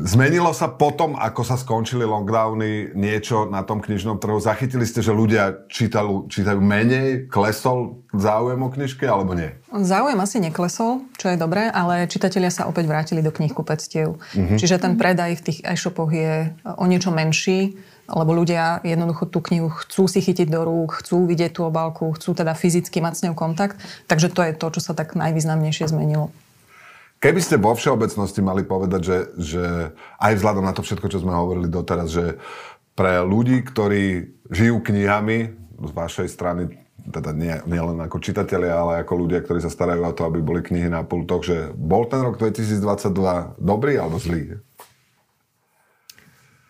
Zmenilo 0.00 0.56
sa 0.56 0.72
potom, 0.72 1.12
ako 1.12 1.44
sa 1.44 1.60
skončili 1.60 2.08
lockdowny, 2.08 2.96
niečo 2.96 3.44
na 3.52 3.60
tom 3.60 3.84
knižnom 3.84 4.16
trhu? 4.16 4.40
Zachytili 4.40 4.88
ste, 4.88 5.04
že 5.04 5.12
ľudia 5.12 5.68
čítajú, 5.68 6.24
čítajú 6.32 6.56
menej? 6.56 7.28
Klesol 7.28 8.00
záujem 8.16 8.60
o 8.64 8.72
knižky, 8.72 9.04
alebo 9.04 9.36
nie? 9.36 9.52
Záujem 9.68 10.16
asi 10.16 10.40
neklesol, 10.40 11.04
čo 11.20 11.28
je 11.28 11.36
dobré, 11.36 11.68
ale 11.68 12.08
čitatelia 12.08 12.48
sa 12.48 12.64
opäť 12.64 12.88
vrátili 12.88 13.20
do 13.20 13.28
knihkupectiev. 13.28 14.16
Mm-hmm. 14.16 14.56
Čiže 14.56 14.80
ten 14.80 14.96
predaj 14.96 15.36
v 15.36 15.44
tých 15.52 15.58
e-shopoch 15.68 16.08
je 16.08 16.48
o 16.64 16.84
niečo 16.88 17.12
menší 17.12 17.76
lebo 18.10 18.34
ľudia 18.34 18.82
jednoducho 18.82 19.30
tú 19.30 19.38
knihu 19.38 19.70
chcú 19.70 20.10
si 20.10 20.18
chytiť 20.18 20.50
do 20.50 20.66
rúk, 20.66 20.98
chcú 20.98 21.30
vidieť 21.30 21.54
tú 21.54 21.62
obálku, 21.62 22.10
chcú 22.18 22.34
teda 22.34 22.58
fyzicky 22.58 22.98
mať 22.98 23.14
s 23.14 23.22
ňou 23.30 23.38
kontakt. 23.38 23.78
Takže 24.10 24.34
to 24.34 24.42
je 24.42 24.52
to, 24.58 24.66
čo 24.74 24.80
sa 24.82 24.92
tak 24.98 25.14
najvýznamnejšie 25.14 25.86
zmenilo. 25.86 26.34
Keby 27.20 27.40
ste 27.44 27.60
vo 27.60 27.76
všeobecnosti 27.76 28.40
mali 28.40 28.64
povedať, 28.64 29.00
že, 29.04 29.18
že 29.36 29.64
aj 30.16 30.40
vzhľadom 30.40 30.64
na 30.64 30.72
to 30.72 30.80
všetko, 30.80 31.12
čo 31.12 31.20
sme 31.20 31.36
hovorili 31.36 31.68
doteraz, 31.68 32.08
že 32.08 32.40
pre 32.96 33.20
ľudí, 33.20 33.60
ktorí 33.60 34.32
žijú 34.48 34.80
knihami 34.80 35.38
z 35.84 35.90
vašej 35.92 36.28
strany, 36.32 36.80
teda 37.12 37.36
nie, 37.36 37.52
nie 37.68 37.80
ako 37.80 38.24
čitatelia, 38.24 38.72
ale 38.72 39.04
ako 39.04 39.28
ľudia, 39.28 39.44
ktorí 39.44 39.60
sa 39.60 39.68
starajú 39.68 40.00
o 40.00 40.16
to, 40.16 40.24
aby 40.24 40.40
boli 40.40 40.64
knihy 40.64 40.88
na 40.88 41.04
pultoch, 41.04 41.44
že 41.44 41.76
bol 41.76 42.08
ten 42.08 42.24
rok 42.24 42.40
2022 42.40 43.12
dobrý 43.60 44.00
alebo 44.00 44.16
zlý? 44.16 44.60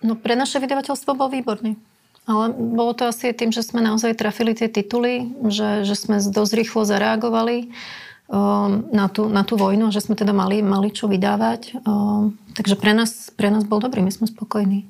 No 0.02 0.18
pre 0.18 0.34
naše 0.34 0.58
vydavateľstvo 0.58 1.14
bol 1.14 1.30
výborný. 1.30 1.78
Ale 2.26 2.54
bolo 2.54 2.94
to 2.94 3.06
asi 3.10 3.34
tým, 3.34 3.50
že 3.50 3.64
sme 3.64 3.82
naozaj 3.82 4.18
trafili 4.18 4.54
tie 4.54 4.70
tituly, 4.70 5.30
že, 5.50 5.86
že 5.86 5.94
sme 5.94 6.18
dosť 6.20 6.52
rýchlo 6.58 6.82
zareagovali 6.86 7.56
um, 7.66 8.09
na, 8.30 9.06
tú, 9.10 9.26
na 9.26 9.42
tú 9.42 9.58
vojnu, 9.58 9.90
že 9.90 10.06
sme 10.06 10.14
teda 10.14 10.30
mali, 10.30 10.62
mali 10.62 10.94
čo 10.94 11.10
vydávať. 11.10 11.82
Um, 11.82 12.38
takže 12.54 12.78
pre 12.78 12.94
nás, 12.94 13.34
pre 13.34 13.50
nás 13.50 13.66
bol 13.66 13.82
dobrý, 13.82 14.06
my 14.06 14.14
sme 14.14 14.30
spokojní. 14.30 14.86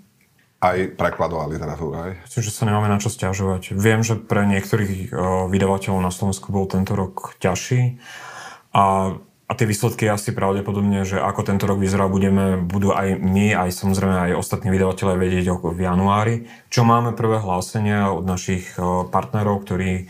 Aj 0.61 0.77
prekladová 0.93 1.49
literatúra, 1.49 2.13
aj? 2.13 2.13
Myslím, 2.29 2.45
že 2.45 2.53
sa 2.53 2.69
nemáme 2.69 2.93
na 2.93 3.01
čo 3.01 3.09
stiažovať. 3.09 3.73
Viem, 3.73 4.05
že 4.05 4.21
pre 4.21 4.45
niektorých 4.45 5.09
uh, 5.09 5.49
vydavateľov 5.49 6.05
na 6.05 6.13
Slovensku 6.13 6.53
bol 6.53 6.69
tento 6.69 6.93
rok 6.93 7.33
ťažší. 7.41 7.97
A 8.77 9.17
a 9.51 9.59
tie 9.59 9.67
výsledky 9.67 10.07
asi 10.07 10.31
pravdepodobne, 10.31 11.03
že 11.03 11.19
ako 11.19 11.43
tento 11.43 11.67
rok 11.67 11.83
vyzerá, 11.83 12.07
budeme, 12.07 12.55
budú 12.63 12.95
aj 12.95 13.19
my, 13.19 13.51
aj 13.59 13.83
samozrejme 13.83 14.31
aj 14.31 14.39
ostatní 14.39 14.71
vydavatelé 14.71 15.19
vedieť 15.19 15.51
v 15.59 15.81
januári. 15.83 16.47
Čo 16.71 16.87
máme 16.87 17.19
prvé 17.19 17.43
hlásenia 17.43 18.15
od 18.15 18.23
našich 18.23 18.79
partnerov, 19.11 19.67
ktorí, 19.67 20.07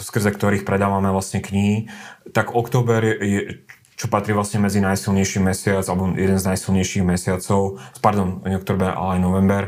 skrze 0.00 0.30
ktorých 0.32 0.64
predávame 0.68 1.12
vlastne 1.12 1.44
knihy, 1.44 1.90
tak 2.32 2.52
október 2.52 3.04
je, 3.04 3.64
čo 3.96 4.12
patrí 4.12 4.36
vlastne 4.36 4.60
medzi 4.60 4.84
najsilnejší 4.84 5.40
mesiac, 5.40 5.80
alebo 5.88 6.12
jeden 6.12 6.36
z 6.36 6.44
najsilnejších 6.52 7.00
mesiacov, 7.00 7.80
pardon, 8.04 8.44
nie 8.44 8.60
ale 8.60 9.16
aj 9.16 9.20
november, 9.24 9.62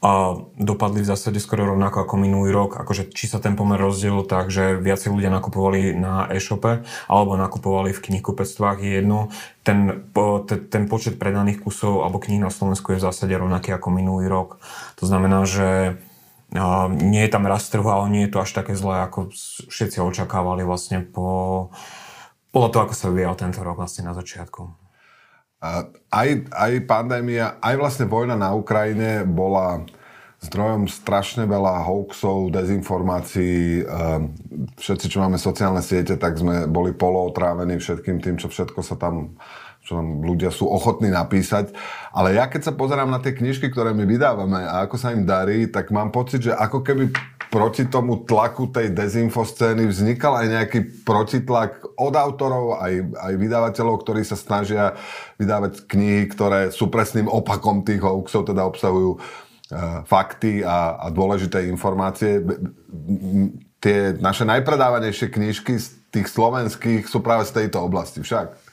a 0.00 0.40
dopadli 0.56 1.04
v 1.04 1.10
zásade 1.12 1.36
skoro 1.36 1.68
rovnako 1.68 2.08
ako 2.08 2.16
minulý 2.16 2.48
rok, 2.48 2.80
akože 2.80 3.12
či 3.12 3.28
sa 3.28 3.44
ten 3.44 3.60
pomer 3.60 3.76
rozdiel 3.76 4.24
tak, 4.24 4.48
že 4.48 4.80
viacej 4.80 5.12
ľudia 5.12 5.28
nakupovali 5.28 5.92
na 5.92 6.32
e-shope, 6.32 6.80
alebo 7.12 7.36
nakupovali 7.36 7.92
v 7.92 8.02
knihkupectvách, 8.08 8.80
je 8.80 9.04
jedno, 9.04 9.28
ten, 9.60 10.08
ten 10.72 10.88
počet 10.88 11.20
predaných 11.20 11.60
kusov 11.64 12.08
alebo 12.08 12.20
kníh 12.20 12.40
na 12.40 12.52
Slovensku 12.52 12.96
je 12.96 13.00
v 13.00 13.06
zásade 13.08 13.32
rovnaký 13.36 13.72
ako 13.72 13.88
minulý 13.92 14.28
rok. 14.28 14.60
To 15.00 15.04
znamená, 15.04 15.44
že 15.44 16.00
nie 16.88 17.22
je 17.26 17.30
tam 17.34 17.50
rast 17.50 17.74
ale 17.74 18.06
nie 18.10 18.22
je 18.26 18.32
to 18.32 18.38
až 18.40 18.50
také 18.54 18.78
zlé, 18.78 19.02
ako 19.02 19.34
všetci 19.68 19.98
očakávali 19.98 20.62
vlastne 20.62 21.02
po 21.02 21.68
podľa 22.54 22.70
toho, 22.70 22.82
ako 22.86 22.94
sa 22.94 23.10
vyvíjal 23.10 23.34
tento 23.34 23.60
rok 23.66 23.82
vlastne 23.82 24.06
na 24.06 24.14
začiatku. 24.14 24.62
Aj, 26.14 26.28
aj 26.54 26.72
pandémia, 26.86 27.58
aj 27.58 27.74
vlastne 27.74 28.06
vojna 28.06 28.38
na 28.38 28.54
Ukrajine 28.54 29.26
bola 29.26 29.82
zdrojom 30.44 30.86
strašne 30.86 31.48
veľa 31.50 31.82
hoaxov, 31.82 32.54
dezinformácií. 32.54 33.82
Všetci, 34.76 35.06
čo 35.10 35.18
máme 35.18 35.40
sociálne 35.40 35.82
siete, 35.82 36.14
tak 36.14 36.38
sme 36.38 36.70
boli 36.70 36.94
polootrávení 36.94 37.80
všetkým 37.80 38.22
tým, 38.22 38.36
čo 38.38 38.52
všetko 38.52 38.80
sa 38.86 38.94
tam 38.94 39.34
čo 39.84 40.00
nám 40.00 40.24
ľudia 40.24 40.48
sú 40.48 40.64
ochotní 40.64 41.12
napísať. 41.12 41.76
Ale 42.08 42.32
ja 42.32 42.48
keď 42.48 42.72
sa 42.72 42.72
pozerám 42.72 43.12
na 43.12 43.20
tie 43.20 43.36
knižky, 43.36 43.68
ktoré 43.68 43.92
my 43.92 44.08
vydávame 44.08 44.64
a 44.64 44.88
ako 44.88 44.96
sa 44.96 45.12
im 45.12 45.28
darí, 45.28 45.68
tak 45.68 45.92
mám 45.92 46.08
pocit, 46.08 46.40
že 46.40 46.56
ako 46.56 46.80
keby 46.80 47.12
proti 47.52 47.86
tomu 47.86 48.24
tlaku 48.26 48.72
tej 48.72 48.90
dezinfoscény 48.96 49.86
vznikal 49.86 50.40
aj 50.40 50.46
nejaký 50.50 50.80
protitlak 51.06 51.86
od 52.00 52.16
autorov, 52.16 52.82
aj, 52.82 53.14
aj 53.14 53.32
vydávateľov, 53.38 54.02
ktorí 54.02 54.26
sa 54.26 54.34
snažia 54.34 54.96
vydávať 55.38 55.86
knihy, 55.86 56.26
ktoré 56.32 56.74
sú 56.74 56.90
presným 56.90 57.30
opakom 57.30 57.86
tých 57.86 58.02
hoaxov, 58.02 58.48
teda 58.48 58.66
obsahujú 58.66 59.10
uh, 59.14 60.02
fakty 60.02 60.66
a, 60.66 60.98
a 60.98 61.06
dôležité 61.14 61.68
informácie. 61.70 62.42
Tie 63.78 64.16
naše 64.18 64.48
najpredávanejšie 64.48 65.28
knižky 65.30 65.78
z 65.78 65.86
tých 66.10 66.26
slovenských 66.32 67.06
sú 67.06 67.20
práve 67.20 67.46
z 67.46 67.54
tejto 67.62 67.84
oblasti 67.86 68.24
však. 68.24 68.63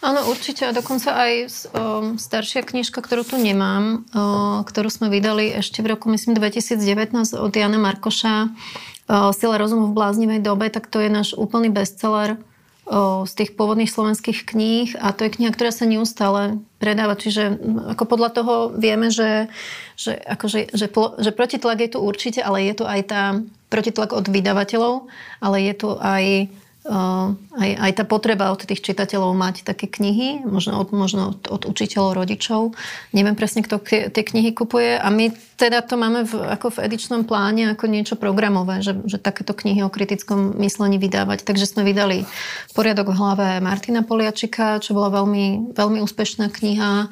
Áno, 0.00 0.28
určite. 0.32 0.64
A 0.68 0.76
dokonca 0.76 1.12
aj 1.12 1.32
um, 1.72 2.16
staršia 2.16 2.64
knižka, 2.64 3.00
ktorú 3.00 3.24
tu 3.24 3.36
nemám, 3.36 4.04
uh, 4.12 4.64
ktorú 4.64 4.88
sme 4.88 5.12
vydali 5.12 5.52
ešte 5.56 5.84
v 5.84 5.96
roku, 5.96 6.08
myslím, 6.12 6.36
2019 6.36 7.36
od 7.36 7.52
Jana 7.52 7.80
Markoša, 7.80 8.48
uh, 8.48 9.32
Sila 9.36 9.56
rozumu 9.60 9.92
v 9.92 9.96
bláznivej 9.96 10.40
dobe, 10.40 10.72
tak 10.72 10.88
to 10.88 11.00
je 11.04 11.12
náš 11.12 11.36
úplný 11.36 11.68
bestseller 11.72 12.36
uh, 12.36 13.24
z 13.28 13.32
tých 13.44 13.50
pôvodných 13.56 13.92
slovenských 13.92 14.48
kníh 14.48 14.96
a 15.00 15.12
to 15.12 15.28
je 15.28 15.36
kniha, 15.36 15.52
ktorá 15.52 15.72
sa 15.72 15.88
neustále 15.88 16.60
predáva. 16.80 17.16
Čiže 17.16 17.60
ako 17.96 18.04
podľa 18.04 18.30
toho 18.36 18.54
vieme, 18.72 19.08
že, 19.12 19.52
že, 20.00 20.16
akože, 20.16 20.76
že, 20.76 20.86
plo, 20.88 21.16
že 21.20 21.32
protitlak 21.32 21.80
je 21.84 21.90
tu 21.96 21.98
určite, 22.00 22.40
ale 22.40 22.68
je 22.68 22.74
tu 22.80 22.84
aj 22.88 23.00
tá 23.04 23.22
protitlak 23.68 24.16
od 24.16 24.28
vydavateľov, 24.28 25.08
ale 25.44 25.56
je 25.68 25.74
tu 25.76 25.88
aj 25.96 26.52
aj, 26.90 27.70
aj 27.78 27.92
tá 27.94 28.04
potreba 28.04 28.50
od 28.50 28.66
tých 28.66 28.82
čitateľov 28.82 29.30
mať 29.38 29.62
také 29.62 29.86
knihy, 29.86 30.42
možno 30.42 30.82
od, 30.82 30.90
možno 30.90 31.38
od, 31.38 31.46
od 31.46 31.62
učiteľov, 31.70 32.18
rodičov. 32.18 32.74
Neviem 33.14 33.38
presne, 33.38 33.62
kto 33.62 33.78
k, 33.78 34.10
tie 34.10 34.22
knihy 34.26 34.50
kupuje 34.50 34.98
a 34.98 35.06
my 35.08 35.30
teda 35.54 35.86
to 35.86 35.94
máme 35.94 36.26
v, 36.26 36.34
ako 36.34 36.74
v 36.74 36.90
edičnom 36.90 37.22
pláne 37.22 37.70
ako 37.70 37.86
niečo 37.86 38.18
programové, 38.18 38.82
že, 38.82 38.98
že 39.06 39.22
takéto 39.22 39.54
knihy 39.54 39.86
o 39.86 39.92
kritickom 39.92 40.58
myslení 40.58 40.98
vydávať. 40.98 41.46
Takže 41.46 41.70
sme 41.70 41.86
vydali 41.86 42.26
Poriadok 42.74 43.14
v 43.14 43.18
hlave 43.18 43.46
Martina 43.62 44.02
Poliačika, 44.02 44.82
čo 44.82 44.96
bola 44.96 45.22
veľmi, 45.22 45.76
veľmi 45.76 45.98
úspešná 46.02 46.50
kniha 46.50 47.06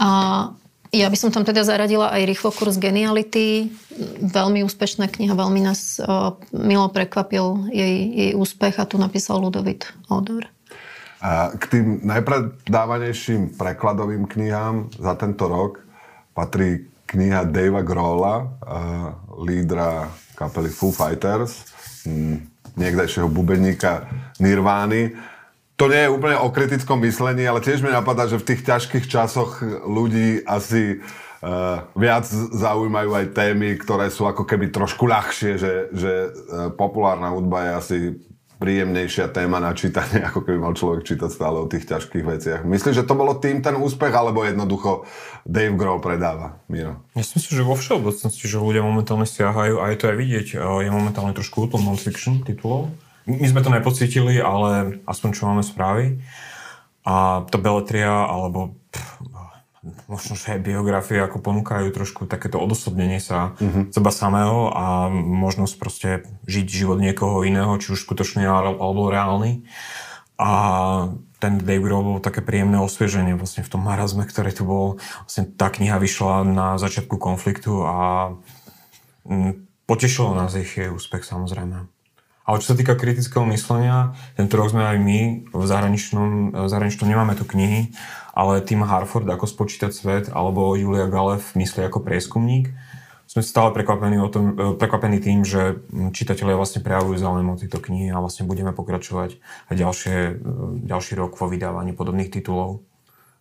a 0.00 0.08
ja 0.92 1.08
by 1.08 1.16
som 1.16 1.32
tam 1.32 1.40
teda 1.40 1.64
zaradila 1.64 2.12
aj 2.12 2.22
rýchlo 2.28 2.52
kurz 2.52 2.76
Geniality. 2.76 3.72
Veľmi 4.20 4.60
úspešná 4.60 5.08
kniha, 5.08 5.32
veľmi 5.32 5.64
nás 5.64 5.96
uh, 5.96 6.36
milo 6.52 6.92
prekvapil 6.92 7.72
jej, 7.72 7.96
jej 8.12 8.30
úspech 8.36 8.76
a 8.76 8.84
tu 8.84 9.00
napísal 9.00 9.40
Ludovit 9.40 9.88
Odor. 10.12 10.44
A 11.24 11.48
k 11.56 11.64
tým 11.72 11.86
najpredávanejším 12.04 13.56
prekladovým 13.56 14.28
knihám 14.28 14.92
za 15.00 15.16
tento 15.16 15.48
rok 15.48 15.80
patrí 16.36 16.92
kniha 17.08 17.48
Davea 17.48 17.80
Grohla, 17.80 18.34
uh, 18.44 18.48
lídra 19.48 20.12
kapely 20.36 20.68
Foo 20.68 20.92
Fighters, 20.92 21.64
m, 22.04 22.52
niekdajšieho 22.76 23.32
bubeníka 23.32 24.12
Nirvány 24.44 25.31
to 25.82 25.90
nie 25.90 26.06
je 26.06 26.14
úplne 26.14 26.38
o 26.38 26.46
kritickom 26.54 27.02
myslení, 27.02 27.42
ale 27.42 27.58
tiež 27.58 27.82
mi 27.82 27.90
napadá, 27.90 28.30
že 28.30 28.38
v 28.38 28.54
tých 28.54 28.62
ťažkých 28.62 29.10
časoch 29.10 29.66
ľudí 29.82 30.46
asi 30.46 31.02
uh, 31.02 31.90
viac 31.98 32.22
zaujímajú 32.54 33.10
aj 33.10 33.34
témy, 33.34 33.82
ktoré 33.82 34.06
sú 34.06 34.30
ako 34.30 34.46
keby 34.46 34.70
trošku 34.70 35.10
ľahšie, 35.10 35.58
že, 35.58 35.90
že 35.90 36.30
uh, 36.30 36.70
populárna 36.70 37.34
hudba 37.34 37.58
je 37.66 37.72
asi 37.74 37.98
príjemnejšia 38.62 39.34
téma 39.34 39.58
na 39.58 39.74
čítanie, 39.74 40.22
ako 40.22 40.46
keby 40.46 40.62
mal 40.62 40.78
človek 40.78 41.02
čítať 41.02 41.34
stále 41.34 41.58
o 41.58 41.66
tých 41.66 41.82
ťažkých 41.82 42.22
veciach. 42.22 42.60
Myslíš, 42.62 43.02
že 43.02 43.08
to 43.10 43.18
bolo 43.18 43.34
tým 43.34 43.58
ten 43.58 43.74
úspech, 43.74 44.14
alebo 44.14 44.46
jednoducho 44.46 45.02
Dave 45.42 45.74
Grohl 45.74 45.98
predáva, 45.98 46.62
Miro? 46.70 47.02
Myslím 47.18 47.42
si, 47.42 47.50
že 47.58 47.66
vo 47.66 47.74
všeobecnosti, 47.74 48.46
že 48.46 48.62
ľudia 48.62 48.86
momentálne 48.86 49.26
stiahajú, 49.26 49.82
a 49.82 49.90
je 49.90 49.98
to 49.98 50.14
aj 50.14 50.16
vidieť, 50.16 50.46
je 50.62 50.90
momentálne 50.94 51.34
trošku 51.34 51.66
útlom 51.66 51.90
non-fiction 51.90 52.46
titulov, 52.46 52.94
my 53.26 53.46
sme 53.46 53.60
to 53.62 53.70
nepocítili, 53.70 54.38
ale 54.42 55.02
aspoň 55.06 55.28
čo 55.34 55.46
máme 55.46 55.62
správy. 55.62 56.22
A 57.02 57.46
to 57.50 57.58
Beletria, 57.58 58.30
alebo 58.30 58.78
pff, 58.94 59.22
možno, 60.06 60.38
že 60.38 60.54
aj 60.54 60.62
biografie 60.62 61.18
ako 61.18 61.42
ponúkajú 61.42 61.90
trošku 61.90 62.30
takéto 62.30 62.62
odosobnenie 62.62 63.18
sa 63.18 63.58
uh-huh. 63.58 63.90
seba 63.90 64.14
samého 64.14 64.70
a 64.70 65.10
možnosť 65.10 65.74
proste 65.74 66.10
žiť 66.46 66.66
život 66.70 67.02
niekoho 67.02 67.42
iného, 67.42 67.74
či 67.82 67.94
už 67.94 68.06
skutočný 68.06 68.46
alebo 68.46 69.10
reálny. 69.10 69.66
A 70.38 70.50
ten 71.42 71.58
Dave 71.58 71.82
Grohl 71.82 72.06
bol 72.06 72.22
také 72.22 72.38
príjemné 72.38 72.78
osvieženie 72.78 73.34
vlastne 73.34 73.66
v 73.66 73.72
tom 73.74 73.82
marazme, 73.82 74.22
ktoré 74.22 74.54
tu 74.54 74.62
bol. 74.62 75.02
Vlastne 75.26 75.50
tá 75.50 75.66
kniha 75.66 75.98
vyšla 75.98 76.46
na 76.46 76.78
začiatku 76.78 77.18
konfliktu 77.18 77.82
a 77.82 77.98
mm, 79.26 79.86
potešilo 79.90 80.38
nás 80.38 80.54
ich 80.54 80.78
jej 80.78 80.90
úspech 80.90 81.26
samozrejme. 81.26 81.90
Ale 82.42 82.58
čo 82.58 82.74
sa 82.74 82.78
týka 82.78 82.98
kritického 82.98 83.46
myslenia, 83.54 84.18
tento 84.34 84.58
rok 84.58 84.74
sme 84.74 84.82
aj 84.82 84.98
my 84.98 85.20
v 85.54 85.64
zahraničnom, 85.64 86.50
v 86.50 86.68
zahraničnom 86.68 87.06
nemáme 87.06 87.38
tu 87.38 87.46
knihy, 87.46 87.94
ale 88.34 88.64
Tim 88.66 88.82
Harford 88.82 89.30
ako 89.30 89.46
spočítať 89.46 89.90
svet 89.94 90.24
alebo 90.34 90.74
Julia 90.74 91.06
Galev 91.06 91.54
myslí 91.54 91.86
ako 91.86 92.02
prieskumník. 92.02 92.74
Sme 93.30 93.40
stále 93.40 93.72
prekvapení, 93.72 94.20
o 94.20 94.28
tom, 94.28 94.44
e, 94.52 94.76
prekvapení 94.76 95.16
tým, 95.16 95.40
že 95.40 95.80
čitatelia 96.12 96.52
vlastne 96.52 96.84
prejavujú 96.84 97.16
záujem 97.16 97.48
o 97.48 97.56
tieto 97.56 97.80
knihy 97.80 98.12
a 98.12 98.20
vlastne 98.20 98.44
budeme 98.44 98.76
pokračovať 98.76 99.40
aj 99.72 99.74
ďalšie, 99.78 100.16
e, 100.16 100.32
ďalší 100.84 101.16
rok 101.16 101.40
vo 101.40 101.48
vydávaní 101.48 101.96
podobných 101.96 102.28
titulov. 102.28 102.84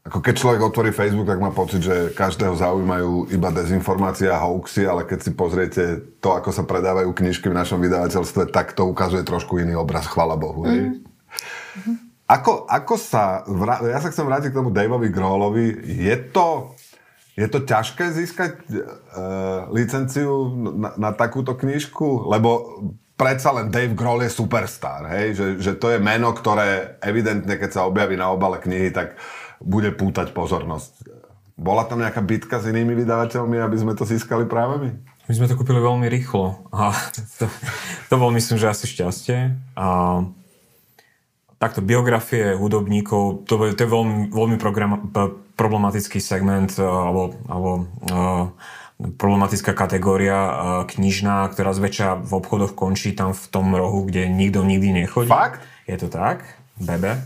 Ako 0.02 0.18
keď 0.18 0.34
človek 0.34 0.62
otvorí 0.66 0.90
Facebook, 0.90 1.30
tak 1.30 1.38
má 1.38 1.54
pocit, 1.54 1.86
že 1.86 2.10
každého 2.18 2.58
zaujímajú 2.58 3.30
iba 3.30 3.54
dezinformácie 3.54 4.34
a 4.34 4.42
hoaxy, 4.42 4.90
ale 4.90 5.06
keď 5.06 5.20
si 5.22 5.32
pozriete 5.38 5.84
to, 6.18 6.34
ako 6.34 6.50
sa 6.50 6.66
predávajú 6.66 7.14
knižky 7.14 7.54
v 7.54 7.58
našom 7.62 7.78
vydavateľstve, 7.86 8.50
tak 8.50 8.74
to 8.74 8.90
ukazuje 8.90 9.22
trošku 9.22 9.62
iný 9.62 9.78
obraz, 9.78 10.10
chvala 10.10 10.34
Bohu. 10.34 10.66
Mm. 10.66 11.06
Ako, 12.26 12.66
ako 12.66 12.96
sa, 12.98 13.46
ja 13.86 14.02
sa 14.02 14.10
chcem 14.10 14.26
vrátiť 14.26 14.50
k 14.50 14.58
tomu 14.58 14.74
Daveovi 14.74 15.14
Grohlovi, 15.14 15.68
je 15.86 16.16
to, 16.34 16.74
je 17.38 17.46
to 17.46 17.62
ťažké 17.62 18.10
získať 18.10 18.52
uh, 18.72 19.70
licenciu 19.70 20.50
na, 20.82 20.98
na 20.98 21.10
takúto 21.14 21.54
knižku? 21.54 22.26
Lebo 22.26 22.82
predsa 23.22 23.54
len 23.54 23.70
Dave 23.70 23.94
Grohl 23.94 24.26
je 24.26 24.34
superstar, 24.34 25.06
hej? 25.14 25.38
Že, 25.38 25.48
že 25.62 25.72
to 25.78 25.94
je 25.94 26.02
meno, 26.02 26.34
ktoré 26.34 26.98
evidentne, 27.06 27.54
keď 27.54 27.70
sa 27.70 27.86
objaví 27.86 28.18
na 28.18 28.34
obale 28.34 28.58
knihy, 28.58 28.90
tak 28.90 29.14
bude 29.62 29.94
pútať 29.94 30.34
pozornosť. 30.34 31.08
Bola 31.56 31.86
tam 31.86 32.02
nejaká 32.02 32.26
bitka 32.26 32.58
s 32.58 32.66
inými 32.66 32.98
vydavateľmi, 32.98 33.62
aby 33.62 33.78
sme 33.78 33.94
to 33.94 34.02
získali 34.02 34.50
práve 34.50 34.82
my? 34.82 34.90
My 35.30 35.34
sme 35.38 35.48
to 35.48 35.56
kúpili 35.56 35.78
veľmi 35.78 36.10
rýchlo 36.10 36.66
a 36.74 36.92
to, 37.38 37.46
to 38.10 38.16
bol 38.18 38.34
myslím, 38.34 38.58
že 38.58 38.74
asi 38.74 38.90
šťastie. 38.90 39.54
A 39.78 39.88
takto 41.62 41.86
biografie 41.86 42.58
hudobníkov, 42.58 43.46
to, 43.46 43.70
je, 43.70 43.78
to 43.78 43.86
je 43.86 43.90
veľmi, 43.94 44.34
veľmi 44.34 44.58
program, 44.58 45.14
problematický 45.54 46.18
segment 46.18 46.74
alebo, 46.82 47.38
alebo 47.46 47.72
uh, 48.10 48.50
problematická 49.22 49.78
kategória 49.78 50.38
uh, 50.42 50.54
knižná, 50.90 51.46
ktorá 51.54 51.78
zväčša 51.78 52.26
v 52.26 52.32
obchodoch 52.42 52.74
končí 52.74 53.14
tam 53.14 53.38
v 53.38 53.46
tom 53.54 53.78
rohu, 53.78 54.10
kde 54.10 54.26
nikto 54.26 54.66
nikdy 54.66 55.06
nechodí. 55.06 55.30
Fakt? 55.30 55.62
Je 55.86 56.02
to 56.02 56.10
tak? 56.10 56.42
Bebe? 56.82 57.22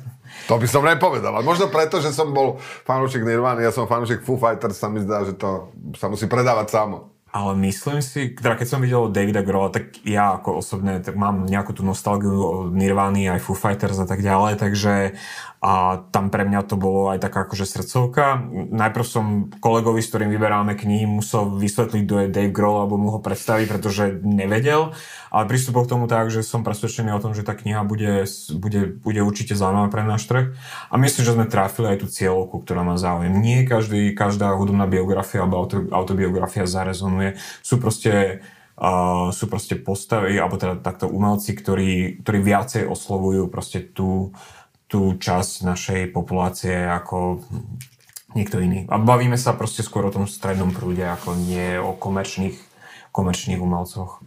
To 0.46 0.62
by 0.62 0.68
som 0.70 0.86
nepovedal. 0.86 1.34
Možno 1.42 1.72
preto, 1.74 2.04
že 2.04 2.14
som 2.14 2.36
bol 2.36 2.62
fanúšik 2.86 3.26
Nirvana, 3.26 3.64
ja 3.64 3.74
som 3.74 3.90
fanúšik 3.90 4.22
Foo 4.22 4.38
Fighters, 4.38 4.78
sa 4.78 4.92
mi 4.92 5.02
zdá, 5.02 5.26
že 5.26 5.34
to 5.34 5.74
sa 5.98 6.12
musí 6.12 6.30
predávať 6.30 6.70
samo. 6.70 7.15
Ale 7.36 7.52
myslím 7.68 8.00
si, 8.00 8.32
teda 8.32 8.56
keď 8.56 8.68
som 8.72 8.80
videl 8.80 9.12
Davida 9.12 9.44
Grola, 9.44 9.68
tak 9.68 10.00
ja 10.08 10.40
ako 10.40 10.64
osobne 10.64 11.04
tak 11.04 11.20
mám 11.20 11.44
nejakú 11.44 11.76
tú 11.76 11.84
nostalgiu 11.84 12.32
od 12.32 12.72
Nirvany, 12.72 13.28
aj 13.28 13.44
Foo 13.44 13.60
Fighters 13.60 14.00
a 14.00 14.08
tak 14.08 14.24
ďalej, 14.24 14.56
takže 14.56 15.20
a 15.66 15.98
tam 16.14 16.30
pre 16.30 16.46
mňa 16.46 16.62
to 16.70 16.78
bolo 16.78 17.10
aj 17.10 17.26
taká 17.26 17.50
akože 17.50 17.66
srdcovka. 17.66 18.38
Najprv 18.70 19.02
som 19.02 19.26
kolegovi, 19.58 19.98
s 19.98 20.14
ktorým 20.14 20.30
vyberáme 20.30 20.78
knihy, 20.78 21.10
musel 21.10 21.58
vysvetliť, 21.58 22.02
kto 22.06 22.16
je 22.22 22.28
Dave 22.30 22.54
Grohl, 22.54 22.86
alebo 22.86 23.02
mu 23.02 23.10
ho 23.10 23.18
predstaviť, 23.18 23.66
pretože 23.66 24.22
nevedel. 24.22 24.94
Ale 25.34 25.50
pristúpil 25.50 25.90
k 25.90 25.98
tomu 25.98 26.06
tak, 26.06 26.30
že 26.30 26.46
som 26.46 26.62
presvedčený 26.62 27.18
o 27.18 27.24
tom, 27.24 27.34
že 27.34 27.42
tá 27.42 27.58
kniha 27.58 27.82
bude, 27.82 28.30
bude, 28.62 28.94
bude 29.02 29.22
určite 29.26 29.58
zaujímavá 29.58 29.90
pre 29.90 30.06
náš 30.06 30.30
trh. 30.30 30.54
A 30.94 31.02
myslím, 31.02 31.24
že 31.26 31.34
sme 31.34 31.50
trafili 31.50 31.98
aj 31.98 32.06
tú 32.06 32.08
cieľovku, 32.14 32.62
ktorá 32.62 32.86
má 32.86 33.02
záujem. 33.02 33.34
Nie 33.34 33.66
každý, 33.66 34.14
každá 34.14 34.54
hudobná 34.54 34.86
biografia 34.86 35.42
alebo 35.42 35.66
autobiografia 35.98 36.70
zarezonuje. 36.70 37.25
Sú 37.66 37.82
proste 37.82 38.46
Uh, 38.76 39.32
sú 39.32 39.48
proste 39.48 39.80
postavy, 39.80 40.36
alebo 40.36 40.60
teda 40.60 40.76
takto 40.84 41.08
umelci, 41.08 41.56
ktorí, 41.56 42.20
ktorí 42.20 42.40
viacej 42.44 42.84
oslovujú 42.92 43.48
proste 43.48 43.80
tú, 43.80 44.36
tú 44.92 45.16
časť 45.16 45.64
našej 45.64 46.02
populácie 46.12 46.84
ako 46.84 47.40
niekto 48.36 48.60
iný. 48.60 48.84
A 48.92 49.00
bavíme 49.00 49.40
sa 49.40 49.56
proste 49.56 49.80
skôr 49.80 50.04
o 50.04 50.12
tom 50.12 50.28
strednom 50.28 50.76
prúde, 50.76 51.08
ako 51.08 51.40
nie 51.40 51.80
o 51.80 51.96
komerčných, 51.96 52.60
komerčných 53.16 53.64
umelcoch. 53.64 54.20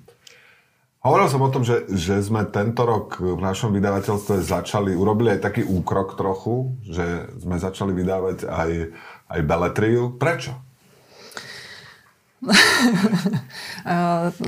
Hovoril 1.05 1.29
som 1.29 1.45
o 1.45 1.53
tom, 1.53 1.69
že, 1.69 1.85
že 1.93 2.17
sme 2.25 2.49
tento 2.49 2.89
rok 2.89 3.21
v 3.21 3.45
našom 3.45 3.77
vydavateľstve 3.77 4.41
začali, 4.41 4.97
urobili 4.97 5.37
aj 5.37 5.45
taký 5.45 5.61
úkrok 5.61 6.17
trochu, 6.17 6.73
že 6.89 7.37
sme 7.37 7.61
začali 7.61 7.93
vydávať 7.93 8.49
aj, 8.49 8.71
aj 9.29 9.41
beletriu. 9.45 10.17
Prečo? 10.17 10.57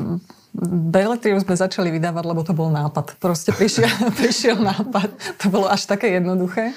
Beletriu 0.91 1.39
sme 1.39 1.55
začali 1.55 1.95
vydávať, 1.95 2.25
lebo 2.27 2.43
to 2.43 2.51
bol 2.51 2.75
nápad. 2.75 3.15
Proste 3.23 3.55
prišiel, 3.55 3.87
prišiel 4.21 4.59
nápad. 4.59 5.39
To 5.41 5.47
bolo 5.47 5.71
až 5.71 5.87
také 5.87 6.19
jednoduché. 6.19 6.75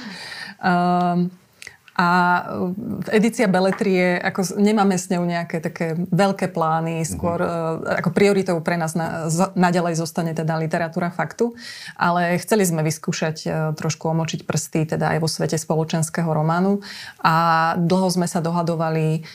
Um, 0.61 1.33
a 1.93 2.09
e, 3.09 3.21
edícia 3.21 3.45
Beletrie, 3.45 4.17
ako 4.17 4.57
nemáme 4.57 4.97
s 4.97 5.13
ňou 5.13 5.21
nejaké 5.29 5.61
také 5.61 5.93
veľké 5.93 6.49
plány, 6.49 7.05
skôr 7.05 7.37
mm-hmm. 7.37 8.01
ako 8.01 8.09
prioritou 8.09 8.57
pre 8.65 8.81
nás 8.81 8.97
na, 8.97 9.29
naďalej 9.53 10.01
zostane 10.01 10.33
teda 10.33 10.57
literatúra 10.57 11.13
faktu, 11.13 11.53
ale 11.93 12.41
chceli 12.41 12.65
sme 12.65 12.81
vyskúšať 12.81 13.37
e, 13.45 13.49
trošku 13.77 14.09
omočiť 14.09 14.41
prsty 14.41 14.97
teda 14.97 15.13
aj 15.13 15.19
vo 15.21 15.29
svete 15.29 15.53
spoločenského 15.53 16.25
románu 16.25 16.81
a 17.21 17.35
dlho 17.77 18.09
sme 18.09 18.25
sa 18.25 18.41
dohadovali, 18.41 19.25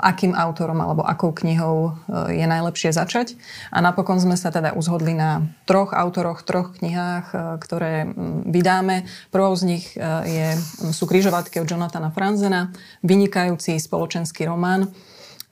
akým 0.00 0.36
autorom 0.36 0.78
alebo 0.78 1.02
akou 1.02 1.32
knihou 1.32 1.96
je 2.30 2.44
najlepšie 2.44 2.94
začať 2.94 3.34
a 3.72 3.80
napokon 3.80 4.20
sme 4.20 4.36
sa 4.38 4.52
teda 4.52 4.76
uzhodli 4.76 5.16
na 5.16 5.44
troch 5.64 5.96
autoroch, 5.96 6.44
troch 6.44 6.76
knihách, 6.78 7.58
ktoré 7.58 8.08
vydáme. 8.46 9.08
Prvou 9.32 9.54
z 9.56 9.62
nich 9.64 9.84
je, 9.98 10.48
sú 10.92 11.04
križovatky 11.08 11.58
od 11.58 11.68
Jonathan 11.68 11.93
Jonathana 11.94 12.10
Franzena, 12.10 12.60
vynikajúci 13.06 13.78
spoločenský 13.78 14.50
román. 14.50 14.90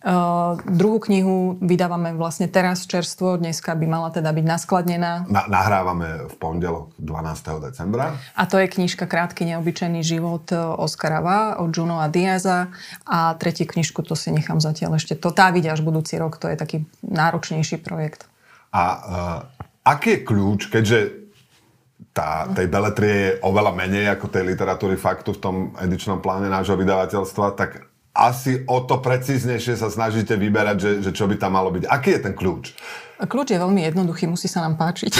Uh, 0.03 0.59
druhú 0.67 0.99
knihu 0.99 1.55
vydávame 1.63 2.19
vlastne 2.19 2.51
teraz 2.51 2.91
čerstvo, 2.91 3.39
dneska 3.39 3.79
by 3.79 3.87
mala 3.87 4.11
teda 4.11 4.35
byť 4.35 4.43
naskladnená. 4.43 5.31
Na, 5.31 5.47
nahrávame 5.47 6.27
v 6.27 6.35
pondelok 6.43 6.91
12. 6.99 7.71
decembra. 7.71 8.19
A 8.35 8.43
to 8.51 8.59
je 8.59 8.67
knižka 8.67 9.07
Krátky 9.07 9.47
neobyčajný 9.55 10.03
život 10.03 10.51
Oskara 10.59 11.23
Va 11.23 11.63
od 11.63 11.71
Juno 11.71 12.03
a 12.03 12.11
Diaza. 12.11 12.75
A 13.07 13.39
tretiu 13.39 13.71
knižku 13.71 14.03
to 14.03 14.19
si 14.19 14.35
nechám 14.35 14.59
zatiaľ 14.59 14.99
ešte. 14.99 15.15
To 15.23 15.31
tá 15.31 15.55
vidia 15.55 15.71
až 15.71 15.87
budúci 15.87 16.19
rok, 16.19 16.35
to 16.43 16.51
je 16.51 16.59
taký 16.59 16.83
náročnejší 17.07 17.79
projekt. 17.79 18.27
A 18.75 18.83
uh, 18.83 19.39
aký 19.87 20.19
je 20.19 20.21
kľúč, 20.27 20.67
keďže 20.67 21.22
tá, 22.13 22.45
tej 22.53 22.69
beletrie 22.69 23.17
je 23.17 23.31
oveľa 23.41 23.73
menej 23.73 24.13
ako 24.13 24.29
tej 24.29 24.45
literatúry 24.53 25.01
faktu 25.01 25.33
v 25.33 25.41
tom 25.41 25.57
edičnom 25.81 26.21
pláne 26.21 26.53
nášho 26.53 26.77
vydavateľstva, 26.77 27.57
tak 27.57 27.89
asi 28.13 28.61
o 28.69 28.85
to 28.85 29.01
precíznejšie 29.01 29.81
sa 29.81 29.89
snažíte 29.89 30.37
vyberať, 30.37 30.77
že, 30.77 30.91
že 31.01 31.11
čo 31.17 31.25
by 31.25 31.41
tam 31.41 31.57
malo 31.57 31.73
byť. 31.73 31.89
Aký 31.89 32.13
je 32.13 32.21
ten 32.21 32.37
kľúč? 32.37 32.77
Kľúč 33.23 33.55
je 33.55 33.59
veľmi 33.59 33.81
jednoduchý, 33.89 34.29
musí 34.29 34.51
sa 34.51 34.61
nám 34.61 34.77
páčiť. 34.77 35.13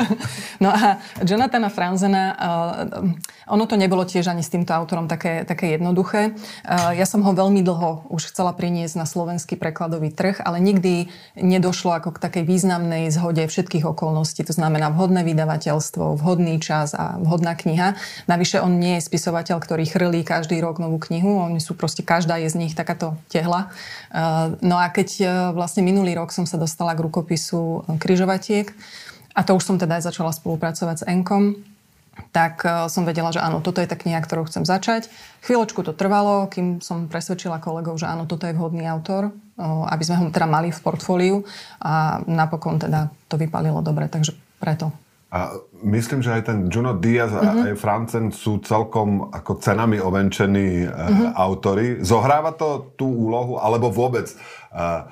no 0.64 0.70
a 0.70 1.02
Jonathana 1.26 1.72
Franzena, 1.72 2.24
uh, 2.36 3.10
ono 3.48 3.64
to 3.66 3.76
nebolo 3.76 4.04
tiež 4.04 4.30
ani 4.30 4.44
s 4.44 4.52
týmto 4.52 4.72
autorom 4.76 5.08
také, 5.08 5.42
také 5.48 5.74
jednoduché. 5.76 6.36
Ja 6.68 7.06
som 7.08 7.24
ho 7.24 7.32
veľmi 7.32 7.64
dlho 7.64 8.08
už 8.12 8.30
chcela 8.32 8.52
priniesť 8.52 8.94
na 9.00 9.06
slovenský 9.08 9.56
prekladový 9.56 10.12
trh, 10.12 10.40
ale 10.44 10.60
nikdy 10.60 11.08
nedošlo 11.36 11.96
ako 11.98 12.16
k 12.16 12.22
takej 12.22 12.44
významnej 12.44 13.08
zhode 13.08 13.44
všetkých 13.48 13.88
okolností. 13.88 14.44
To 14.46 14.54
znamená 14.54 14.92
vhodné 14.92 15.24
vydavateľstvo, 15.24 16.20
vhodný 16.20 16.60
čas 16.60 16.92
a 16.92 17.16
vhodná 17.18 17.56
kniha. 17.56 17.96
Navyše 18.28 18.60
on 18.60 18.76
nie 18.76 19.00
je 19.00 19.06
spisovateľ, 19.08 19.56
ktorý 19.58 19.84
chrlí 19.88 20.20
každý 20.22 20.60
rok 20.60 20.78
novú 20.78 21.00
knihu. 21.00 21.42
Oni 21.48 21.58
sú 21.58 21.72
proste, 21.72 22.04
každá 22.04 22.36
je 22.38 22.48
z 22.52 22.56
nich 22.60 22.76
takáto 22.76 23.16
tehla. 23.32 23.72
No 24.60 24.76
a 24.76 24.88
keď 24.92 25.28
vlastne 25.52 25.80
minulý 25.84 26.14
rok 26.16 26.30
som 26.34 26.44
sa 26.44 26.60
dostala 26.60 26.92
k 26.92 27.04
rukopisu 27.04 27.86
eh, 27.88 27.96
kryžovatiek. 27.96 28.70
A 29.38 29.46
to 29.46 29.54
už 29.54 29.62
som 29.62 29.76
teda 29.78 30.02
aj 30.02 30.10
začala 30.10 30.34
spolupracovať 30.34 30.96
s 30.98 31.06
Enkom 31.06 31.62
tak 32.30 32.62
eh, 32.64 32.86
som 32.90 33.02
vedela, 33.06 33.32
že 33.34 33.42
áno, 33.42 33.64
toto 33.64 33.82
je 33.82 33.88
tá 33.88 33.96
kniha, 33.96 34.20
ktorú 34.22 34.46
chcem 34.48 34.64
začať. 34.64 35.10
Chvíľočku 35.44 35.82
to 35.86 35.96
trvalo, 35.96 36.50
kým 36.50 36.82
som 36.84 37.06
presvedčila 37.06 37.62
kolegov, 37.62 37.98
že 37.98 38.10
áno, 38.10 38.26
toto 38.26 38.46
je 38.46 38.56
vhodný 38.56 38.84
autor, 38.86 39.30
eh, 39.30 39.62
aby 39.64 40.02
sme 40.04 40.16
ho 40.20 40.24
teda 40.34 40.46
mali 40.46 40.74
v 40.74 40.80
portfóliu 40.82 41.36
a 41.82 42.22
napokon 42.26 42.78
teda 42.78 43.10
to 43.26 43.40
vypalilo 43.40 43.80
dobre, 43.80 44.10
takže 44.10 44.34
preto. 44.58 44.90
A 45.28 45.52
myslím, 45.84 46.24
že 46.24 46.40
aj 46.40 46.42
ten 46.48 46.58
Juno 46.72 46.96
Diaz 46.96 47.36
a 47.36 47.44
uh-huh. 47.44 47.68
aj 47.68 47.76
Francen 47.76 48.32
sú 48.32 48.64
celkom 48.64 49.28
ako 49.28 49.60
cenami 49.60 50.00
ovenčení 50.00 50.88
uh-huh. 50.88 51.36
autory. 51.36 52.00
Zohráva 52.00 52.56
to 52.56 52.96
tú 52.96 53.28
úlohu, 53.28 53.60
alebo 53.60 53.92
vôbec 53.92 54.24
uh, 54.72 55.04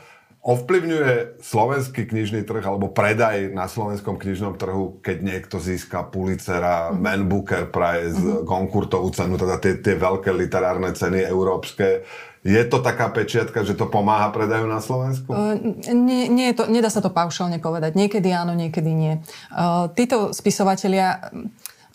Ovplyvňuje 0.47 1.43
slovenský 1.43 2.07
knižný 2.07 2.47
trh 2.47 2.63
alebo 2.63 2.87
predaj 2.87 3.51
na 3.51 3.67
slovenskom 3.67 4.15
knižnom 4.15 4.55
trhu, 4.55 5.03
keď 5.03 5.17
niekto 5.27 5.59
získa 5.59 6.07
Pulitzera, 6.07 6.95
mm-hmm. 6.95 7.03
Man 7.03 7.23
Booker 7.27 7.67
Prize, 7.67 8.15
mm-hmm. 8.15 8.47
Konkurtovú 8.47 9.11
cenu, 9.11 9.35
teda 9.35 9.59
tie, 9.59 9.83
tie 9.83 9.99
veľké 9.99 10.31
literárne 10.31 10.95
ceny 10.95 11.27
európske. 11.27 12.07
Je 12.47 12.63
to 12.63 12.79
taká 12.79 13.11
pečiatka, 13.11 13.67
že 13.67 13.75
to 13.75 13.91
pomáha 13.91 14.31
predaju 14.31 14.71
na 14.71 14.79
Slovensku? 14.79 15.35
Uh, 15.35 15.59
nie, 15.91 16.31
nie 16.31 16.55
to, 16.55 16.71
nedá 16.71 16.95
sa 16.95 17.03
to 17.03 17.11
paušálne 17.11 17.59
povedať. 17.59 17.99
Niekedy 17.99 18.31
áno, 18.31 18.55
niekedy 18.55 18.95
nie. 18.95 19.19
Uh, 19.51 19.91
títo 19.99 20.31
spisovatelia 20.31 21.35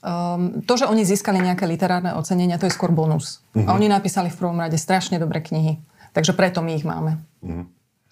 um, 0.03 0.59
to, 0.67 0.75
že 0.75 0.91
oni 0.91 1.07
získali 1.07 1.39
nejaké 1.39 1.63
literárne 1.63 2.11
ocenenia, 2.19 2.59
to 2.59 2.67
je 2.67 2.75
skôr 2.75 2.91
bonus. 2.91 3.39
Uh-huh. 3.55 3.63
A 3.63 3.79
oni 3.79 3.87
napísali 3.87 4.27
v 4.27 4.35
prvom 4.43 4.59
rade 4.59 4.75
strašne 4.75 5.15
dobré 5.23 5.39
knihy. 5.39 5.79
Takže 6.11 6.35
preto 6.35 6.59
my 6.59 6.75
ich 6.75 6.83
máme. 6.83 7.15
Uh-huh. 7.39 7.63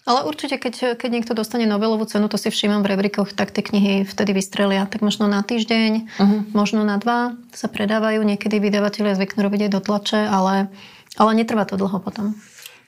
Ale 0.08 0.24
určite, 0.24 0.56
keď, 0.56 0.96
keď 0.96 1.10
niekto 1.12 1.32
dostane 1.36 1.68
Nobelovú 1.68 2.08
cenu, 2.08 2.24
to 2.32 2.40
si 2.40 2.48
všímam 2.48 2.80
v 2.80 2.96
rebrikoch, 2.96 3.36
tak 3.36 3.52
tie 3.52 3.60
knihy 3.60 4.08
vtedy 4.08 4.32
vystrelia. 4.32 4.88
Tak 4.88 5.04
možno 5.04 5.28
na 5.28 5.44
týždeň, 5.44 5.92
uh-huh. 6.16 6.40
možno 6.56 6.88
na 6.88 6.96
dva 6.96 7.36
sa 7.52 7.68
predávajú. 7.68 8.24
Niekedy 8.24 8.64
vydavatelia 8.64 9.12
zvyknú 9.12 9.44
robiť 9.44 9.68
aj 9.68 9.70
do 9.76 9.80
tlače, 9.84 10.20
ale, 10.24 10.72
ale 11.20 11.30
netrvá 11.36 11.68
to 11.68 11.76
dlho 11.76 12.00
potom. 12.00 12.32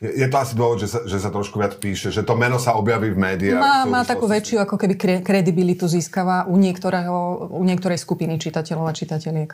Je, 0.02 0.26
to 0.26 0.34
asi 0.34 0.58
dôvod, 0.58 0.82
že 0.82 0.90
sa, 0.90 1.06
že 1.06 1.22
sa 1.22 1.30
trošku 1.30 1.62
viac 1.62 1.78
píše, 1.78 2.10
že 2.10 2.26
to 2.26 2.34
meno 2.34 2.58
sa 2.58 2.74
objaví 2.74 3.14
v 3.14 3.18
médiách. 3.22 3.62
Má, 3.62 3.86
má 3.86 4.02
takú 4.02 4.26
väčšiu 4.26 4.58
ako 4.66 4.74
keby 4.74 5.22
kredibilitu 5.22 5.86
získava 5.86 6.50
u, 6.50 6.58
niektorého, 6.58 7.46
u 7.54 7.62
niektorej 7.62 8.02
skupiny 8.02 8.34
čitateľov 8.34 8.90
a 8.90 8.98
čitateľiek. 8.98 9.50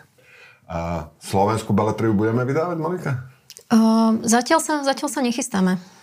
A 0.73 1.11
slovenskú 1.21 1.77
beletriu 1.77 2.16
budeme 2.16 2.49
vydávať, 2.49 2.77
Monika? 2.81 3.29
Uh, 3.68 4.16
zatiaľ, 4.25 4.64
sa, 4.64 4.81
zatiaľ 4.88 5.09
sa 5.12 5.21
nechystáme 5.21 5.98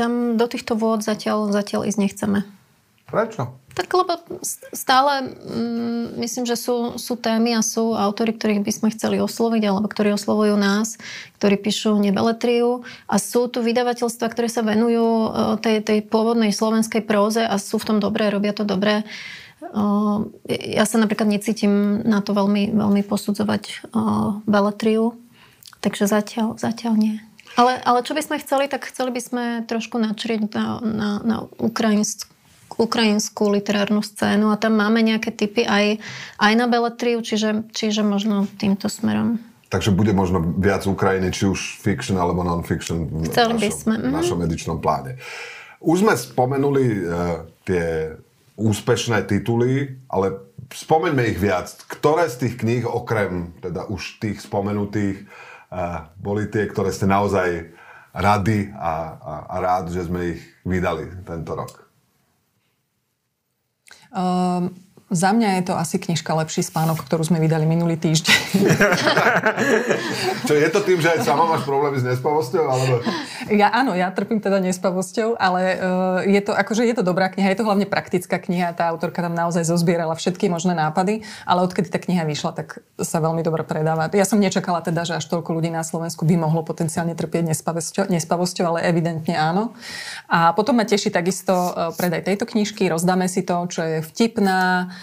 tam 0.00 0.40
do 0.40 0.46
týchto 0.48 0.72
vôd 0.80 1.04
zatiaľ, 1.04 1.52
zatiaľ 1.52 1.84
ísť 1.84 2.00
nechceme. 2.00 2.40
Prečo? 3.10 3.60
Tak 3.70 3.86
lebo 3.94 4.18
stále 4.74 5.30
mm, 5.30 6.18
myslím, 6.18 6.44
že 6.46 6.58
sú, 6.58 6.98
sú 6.98 7.14
témy 7.14 7.54
a 7.54 7.62
sú 7.62 7.94
autory, 7.94 8.34
ktorých 8.34 8.66
by 8.66 8.72
sme 8.74 8.88
chceli 8.94 9.22
osloviť 9.22 9.62
alebo 9.62 9.86
ktorí 9.86 10.10
oslovujú 10.14 10.58
nás, 10.58 10.98
ktorí 11.38 11.54
píšu 11.58 11.94
nebeletriu 12.02 12.82
a 13.06 13.16
sú 13.22 13.46
tu 13.46 13.62
vydavateľstva, 13.62 14.26
ktoré 14.26 14.50
sa 14.50 14.66
venujú 14.66 15.06
e, 15.06 15.28
tej, 15.62 15.76
tej 15.86 15.98
pôvodnej 16.02 16.50
slovenskej 16.50 17.06
próze 17.06 17.46
a 17.46 17.54
sú 17.62 17.78
v 17.78 17.94
tom 17.94 17.98
dobré, 18.02 18.26
robia 18.30 18.50
to 18.50 18.66
dobré. 18.66 19.02
E, 19.02 19.04
ja 20.50 20.82
sa 20.82 20.98
napríklad 20.98 21.30
necítim 21.30 22.02
na 22.02 22.26
to 22.26 22.34
veľmi, 22.34 22.74
veľmi 22.74 23.02
posudzovať 23.06 23.62
e, 23.70 23.74
beletriu, 24.50 25.14
takže 25.78 26.10
zatiaľ, 26.10 26.58
zatiaľ 26.58 26.98
nie. 26.98 27.16
Ale, 27.58 27.82
ale 27.82 28.06
čo 28.06 28.14
by 28.14 28.22
sme 28.22 28.36
chceli, 28.38 28.70
tak 28.70 28.86
chceli 28.86 29.10
by 29.10 29.20
sme 29.22 29.44
trošku 29.66 29.98
načrieť 29.98 30.50
na, 30.54 30.66
na, 30.82 31.10
na 31.22 31.36
ukrajinskú 31.58 32.30
ukrajinskú 32.78 33.50
literárnu 33.50 34.00
scénu 34.00 34.54
a 34.54 34.56
tam 34.56 34.78
máme 34.78 35.02
nejaké 35.02 35.34
typy 35.34 35.66
aj, 35.66 35.98
aj 36.38 36.52
na 36.54 36.70
beletriu, 36.70 37.20
čiže, 37.20 37.66
čiže 37.74 38.06
možno 38.06 38.46
týmto 38.56 38.86
smerom. 38.86 39.42
Takže 39.68 39.94
bude 39.94 40.10
možno 40.14 40.40
viac 40.40 40.86
Ukrajiny, 40.86 41.30
či 41.30 41.50
už 41.50 41.82
fiction 41.82 42.18
alebo 42.18 42.42
non-fiction 42.42 43.06
v 43.06 43.30
Chceli 43.30 43.54
našom, 43.54 43.60
by 43.60 43.70
sme. 43.70 43.94
v 44.00 44.14
našom 44.14 44.38
edičnom 44.42 44.78
pláne. 44.82 45.18
Už 45.78 46.02
sme 46.02 46.14
spomenuli 46.18 46.84
uh, 46.86 47.46
tie 47.62 48.14
úspešné 48.58 49.30
tituly, 49.30 50.00
ale 50.10 50.42
spomeňme 50.74 51.22
ich 51.30 51.38
viac. 51.38 51.70
Ktoré 51.86 52.26
z 52.26 52.46
tých 52.46 52.54
kníh, 52.58 52.82
okrem 52.82 53.54
teda 53.62 53.86
už 53.86 54.18
tých 54.18 54.42
spomenutých, 54.42 55.22
uh, 55.22 55.49
boli 56.18 56.50
tie, 56.50 56.66
ktoré 56.66 56.90
ste 56.90 57.06
naozaj 57.06 57.70
rady 58.10 58.74
a, 58.74 58.92
a, 59.16 59.32
a 59.46 59.56
rád, 59.62 59.94
že 59.94 60.06
sme 60.06 60.34
ich 60.34 60.42
vydali 60.66 61.06
tento 61.22 61.54
rok? 61.54 61.72
Um, 64.10 64.74
za 65.10 65.34
mňa 65.34 65.58
je 65.58 65.62
to 65.66 65.74
asi 65.74 65.98
knižka 65.98 66.30
Lepší 66.30 66.62
spánok, 66.62 67.02
ktorú 67.02 67.26
sme 67.26 67.42
vydali 67.42 67.66
minulý 67.66 67.98
týždeň. 67.98 68.38
Čo 70.48 70.54
je 70.54 70.68
to 70.70 70.80
tým, 70.86 71.02
že 71.02 71.18
aj 71.18 71.26
sama 71.26 71.50
máš 71.50 71.66
problémy 71.66 71.98
s 71.98 72.06
nespavosťou? 72.06 72.62
Alebo... 72.62 73.02
Ja 73.50 73.74
áno, 73.74 73.98
ja 73.98 74.14
trpím 74.14 74.38
teda 74.38 74.62
nespavosťou, 74.62 75.34
ale 75.34 75.62
uh, 75.74 76.22
je 76.22 76.38
to, 76.38 76.54
akože 76.54 76.86
je 76.86 76.94
to 76.94 77.02
dobrá 77.02 77.26
kniha, 77.26 77.50
je 77.50 77.58
to 77.58 77.66
hlavne 77.66 77.90
praktická 77.90 78.38
kniha, 78.38 78.70
tá 78.70 78.86
autorka 78.86 79.18
tam 79.18 79.34
naozaj 79.34 79.66
zozbierala 79.66 80.14
všetky 80.14 80.46
možné 80.46 80.78
nápady, 80.78 81.26
ale 81.42 81.66
odkedy 81.66 81.90
tá 81.90 81.98
kniha 81.98 82.22
vyšla, 82.22 82.54
tak 82.54 82.78
sa 83.02 83.18
veľmi 83.18 83.42
dobre 83.42 83.66
predáva. 83.66 84.06
Ja 84.14 84.22
som 84.22 84.38
nečakala 84.38 84.78
teda, 84.78 85.02
že 85.02 85.18
až 85.18 85.26
toľko 85.26 85.58
ľudí 85.58 85.74
na 85.74 85.82
Slovensku 85.82 86.22
by 86.22 86.38
mohlo 86.38 86.62
potenciálne 86.62 87.18
trpieť 87.18 87.50
nespavosťou, 87.50 88.06
nespavosťou 88.14 88.64
ale 88.70 88.86
evidentne 88.86 89.34
áno. 89.34 89.74
A 90.30 90.54
potom 90.54 90.78
ma 90.78 90.86
teší 90.86 91.10
takisto 91.10 91.50
uh, 91.50 91.90
predaj 91.98 92.30
tejto 92.30 92.46
knižky, 92.46 92.86
rozdáme 92.86 93.26
si 93.26 93.42
to, 93.42 93.66
čo 93.66 93.82
je 93.82 93.96
vtipná, 94.06 94.94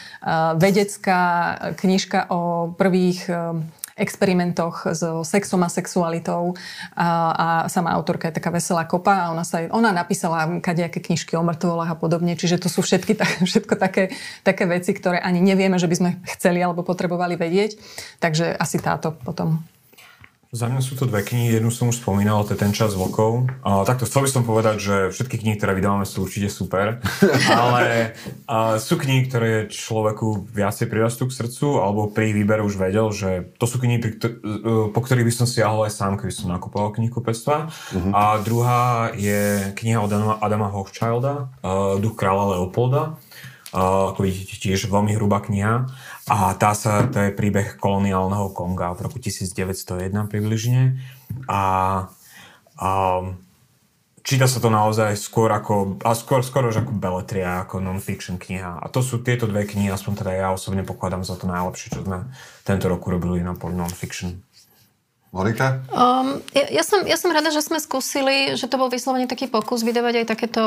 vedecká 0.57 1.21
knižka 1.77 2.29
o 2.29 2.71
prvých 2.73 3.29
experimentoch 3.97 4.85
so 4.93 5.25
sexom 5.25 5.65
a 5.65 5.69
sexualitou. 5.73 6.53
A, 6.93 7.07
a 7.33 7.47
sama 7.67 7.91
autorka 7.97 8.29
je 8.29 8.37
taká 8.37 8.53
veselá 8.53 8.85
kopa 8.85 9.27
a 9.27 9.29
ona, 9.33 9.41
sa, 9.41 9.65
ona 9.73 9.89
napísala 9.89 10.61
kadejaké 10.61 11.01
knižky 11.01 11.33
o 11.33 11.43
mŕtvolách 11.43 11.97
a 11.97 11.99
podobne, 11.99 12.37
čiže 12.37 12.61
to 12.61 12.69
sú 12.69 12.85
všetky, 12.85 13.17
všetko 13.49 13.73
také, 13.75 14.13
také 14.45 14.69
veci, 14.69 14.93
ktoré 14.93 15.17
ani 15.17 15.41
nevieme, 15.41 15.81
že 15.81 15.89
by 15.89 15.95
sme 15.97 16.11
chceli 16.37 16.61
alebo 16.61 16.85
potrebovali 16.85 17.33
vedieť, 17.35 17.81
takže 18.21 18.53
asi 18.53 18.77
táto 18.77 19.11
potom 19.11 19.65
za 20.51 20.67
mňa 20.67 20.81
sú 20.83 20.99
to 20.99 21.07
dve 21.07 21.23
knihy, 21.23 21.59
jednu 21.59 21.71
som 21.71 21.91
už 21.91 22.03
spomínal, 22.03 22.43
to 22.43 22.55
je 22.55 22.63
ten 22.63 22.75
čas 22.75 22.95
vlkov. 22.95 23.47
A, 23.63 23.87
takto 23.87 24.03
chcel 24.03 24.27
by 24.27 24.29
som 24.31 24.43
povedať, 24.43 24.75
že 24.79 24.95
všetky 25.15 25.39
knihy, 25.39 25.55
ktoré 25.55 25.75
vydávame, 25.75 26.03
sú 26.03 26.27
určite 26.27 26.51
super, 26.51 26.99
ale 27.51 28.15
a, 28.47 28.75
sú 28.81 28.99
knihy, 28.99 29.31
ktoré 29.31 29.51
človeku 29.71 30.51
viacej 30.51 30.91
prirastú 30.91 31.31
k 31.31 31.35
srdcu, 31.39 31.79
alebo 31.79 32.11
pri 32.11 32.35
výbere 32.35 32.63
už 32.63 32.75
vedel, 32.75 33.11
že 33.15 33.55
to 33.55 33.67
sú 33.67 33.79
knihy, 33.79 34.03
e, 34.03 34.11
po 34.91 34.99
ktorých 34.99 35.27
by 35.27 35.33
som 35.33 35.47
siahol 35.47 35.87
aj 35.87 35.93
sám, 35.95 36.19
keby 36.19 36.33
som 36.35 36.51
nakupoval 36.51 36.95
knihu 36.95 37.19
pectva. 37.23 37.67
Uh-huh. 37.67 38.11
A 38.11 38.39
druhá 38.43 39.11
je 39.15 39.71
kniha 39.75 39.99
od 40.03 40.11
Adama, 40.11 40.33
Adama 40.41 40.67
Hochschilda, 40.73 41.51
uh, 41.61 41.99
Duch 42.01 42.17
kráľa 42.17 42.57
Leopolda. 42.57 43.19
Uh, 43.75 44.15
ako 44.15 44.23
vidíte, 44.23 44.57
tiež 44.57 44.87
veľmi 44.87 45.13
hrubá 45.19 45.43
kniha. 45.43 45.91
A 46.27 46.51
tá 46.59 46.75
sa, 46.75 47.07
to 47.07 47.23
je 47.23 47.31
príbeh 47.31 47.79
koloniálneho 47.79 48.51
Konga 48.51 48.91
v 48.91 49.07
roku 49.07 49.15
1901 49.15 50.11
približne. 50.27 50.99
A, 51.47 51.63
a 52.75 52.89
číta 54.27 54.43
sa 54.43 54.59
to 54.59 54.67
naozaj 54.67 55.15
skôr 55.15 55.47
ako, 55.55 56.03
a 56.03 56.11
skôr, 56.11 56.43
skôr 56.43 56.67
už 56.67 56.83
ako 56.83 56.91
beletria, 56.99 57.63
ako 57.63 57.79
non-fiction 57.79 58.35
kniha. 58.35 58.83
A 58.83 58.91
to 58.91 58.99
sú 58.99 59.23
tieto 59.23 59.47
dve 59.47 59.63
knihy, 59.63 59.87
aspoň 59.87 60.13
teda 60.19 60.31
ja 60.35 60.47
osobne 60.51 60.83
pokladám 60.83 61.23
za 61.23 61.39
to 61.39 61.47
najlepšie, 61.47 61.95
čo 61.95 62.03
sme 62.03 62.27
tento 62.67 62.91
rok 62.91 63.07
urobili 63.07 63.39
na 63.39 63.55
poli 63.55 63.79
non-fiction. 63.79 64.43
Monika? 65.31 65.83
Um, 65.91 66.43
ja, 66.51 66.67
ja, 66.71 66.83
som, 66.83 67.07
ja 67.07 67.15
som 67.15 67.31
rada, 67.31 67.55
že 67.55 67.63
sme 67.63 67.79
skúsili, 67.79 68.55
že 68.59 68.67
to 68.67 68.75
bol 68.75 68.91
vyslovene 68.91 69.31
taký 69.31 69.47
pokus 69.47 69.83
vydávať 69.83 70.23
aj 70.23 70.25
takéto 70.27 70.63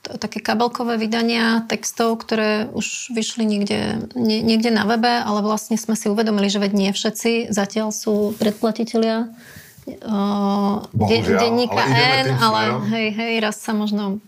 také 0.00 0.40
kabelkové 0.40 0.96
vydania 0.96 1.68
textov, 1.68 2.16
ktoré 2.24 2.72
už 2.72 3.12
vyšli 3.12 3.44
niekde, 3.44 4.08
nie, 4.16 4.40
niekde 4.40 4.72
na 4.72 4.88
webe, 4.88 5.20
ale 5.20 5.44
vlastne 5.44 5.76
sme 5.76 5.92
si 5.92 6.08
uvedomili, 6.08 6.48
že 6.48 6.62
veď 6.62 6.72
nie 6.72 6.90
všetci 6.96 7.52
zatiaľ 7.52 7.92
sú 7.92 8.32
predplatitelia 8.40 9.28
Bohužiaľ, 9.98 11.40
denníka 11.40 11.82
ale 11.82 11.98
N, 12.22 12.26
ale 12.36 12.60
hej, 12.92 13.06
hej, 13.16 13.34
raz 13.40 13.56
sa 13.58 13.72
možno 13.72 14.20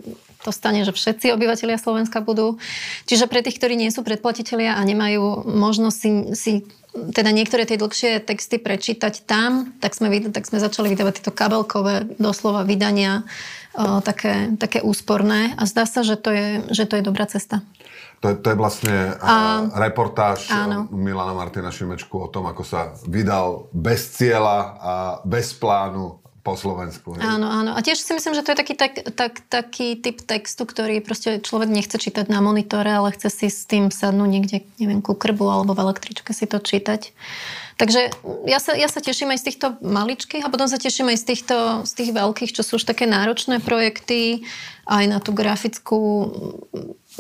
to 0.43 0.51
stane, 0.51 0.83
že 0.83 0.91
všetci 0.91 1.31
obyvateľia 1.39 1.79
Slovenska 1.79 2.19
budú. 2.19 2.59
Čiže 3.07 3.31
pre 3.31 3.47
tých, 3.47 3.63
ktorí 3.63 3.79
nie 3.79 3.95
sú 3.95 4.03
predplatitelia 4.03 4.75
a 4.75 4.83
nemajú 4.83 5.47
možnosť 5.47 5.97
si, 5.97 6.11
si 6.35 6.53
teda 6.93 7.33
niektoré 7.33 7.65
tie 7.65 7.81
dlhšie 7.81 8.21
texty 8.21 8.61
prečítať 8.61 9.25
tam, 9.25 9.73
tak 9.81 9.97
sme, 9.97 10.13
tak 10.29 10.45
sme 10.45 10.61
začali 10.61 10.93
vydávať 10.93 11.21
tieto 11.21 11.33
kabelkové 11.33 12.05
doslova 12.21 12.69
vydania 12.69 13.25
o, 13.73 14.05
také, 14.05 14.53
také 14.61 14.85
úsporné 14.85 15.57
a 15.57 15.65
zdá 15.65 15.89
sa, 15.89 16.05
že 16.05 16.21
to 16.21 16.31
je, 16.31 16.47
že 16.69 16.85
to 16.85 17.01
je 17.01 17.03
dobrá 17.05 17.25
cesta. 17.25 17.65
To 18.23 18.31
je, 18.31 18.35
to 18.39 18.55
je 18.55 18.57
vlastne 18.61 19.19
a, 19.19 19.67
reportáž 19.75 20.47
áno. 20.53 20.87
Milana 20.95 21.35
Martina 21.35 21.75
Šimečku 21.75 22.15
o 22.15 22.29
tom, 22.31 22.47
ako 22.47 22.63
sa 22.63 22.95
vydal 23.09 23.67
bez 23.75 24.15
cieľa 24.15 24.59
a 24.79 24.95
bez 25.27 25.57
plánu 25.59 26.22
po 26.43 26.59
Slovensku. 26.59 27.15
Hej? 27.15 27.23
Áno, 27.23 27.47
áno. 27.47 27.71
A 27.79 27.81
tiež 27.81 28.03
si 28.03 28.11
myslím, 28.11 28.35
že 28.35 28.43
to 28.43 28.53
je 28.53 28.59
taký, 28.59 28.75
tak, 28.75 28.93
tak, 29.15 29.47
taký 29.47 29.95
typ 29.95 30.19
textu, 30.27 30.67
ktorý 30.67 30.99
proste 30.99 31.39
človek 31.39 31.71
nechce 31.71 31.95
čítať 31.95 32.27
na 32.27 32.43
monitore, 32.43 32.91
ale 32.91 33.15
chce 33.15 33.31
si 33.31 33.47
s 33.47 33.63
tým 33.63 33.95
sadnúť 33.95 34.29
niekde, 34.29 34.59
neviem, 34.83 34.99
ku 34.99 35.15
krbu 35.15 35.47
alebo 35.47 35.79
v 35.79 35.87
električke 35.87 36.35
si 36.35 36.51
to 36.51 36.59
čítať. 36.59 37.15
Takže 37.79 38.11
ja 38.47 38.59
sa, 38.59 38.75
ja 38.75 38.91
sa 38.91 39.01
teším 39.01 39.33
aj 39.33 39.39
z 39.43 39.47
týchto 39.55 39.67
maličkých 39.81 40.45
a 40.45 40.53
potom 40.53 40.67
sa 40.67 40.83
teším 40.83 41.15
aj 41.15 41.19
z 41.19 41.27
týchto 41.35 41.57
z 41.87 41.93
tých 41.95 42.11
veľkých, 42.15 42.55
čo 42.55 42.63
sú 42.67 42.77
už 42.77 42.85
také 42.85 43.09
náročné 43.09 43.63
projekty, 43.63 44.45
aj 44.87 45.05
na 45.07 45.19
tú 45.23 45.31
grafickú 45.31 46.31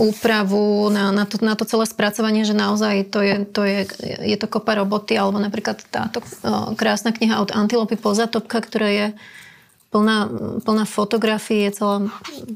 úpravu, 0.00 0.88
na, 0.88 1.12
na, 1.12 1.28
to, 1.28 1.36
na 1.44 1.52
to 1.52 1.68
celé 1.68 1.84
spracovanie, 1.84 2.48
že 2.48 2.56
naozaj 2.56 3.12
to 3.12 3.20
je, 3.20 3.34
to 3.44 3.62
je, 3.68 3.80
je 4.24 4.36
to 4.40 4.48
kopa 4.48 4.80
roboty, 4.80 5.20
alebo 5.20 5.36
napríklad 5.36 5.84
táto 5.92 6.24
o, 6.24 6.72
krásna 6.72 7.12
kniha 7.12 7.44
od 7.44 7.52
Antilopy 7.52 8.00
Pozatopka, 8.00 8.64
ktorá 8.64 8.88
je 8.88 9.06
plná, 9.92 10.32
plná 10.64 10.84
fotografií, 10.88 11.68
je 11.68 11.76
celá 11.84 12.08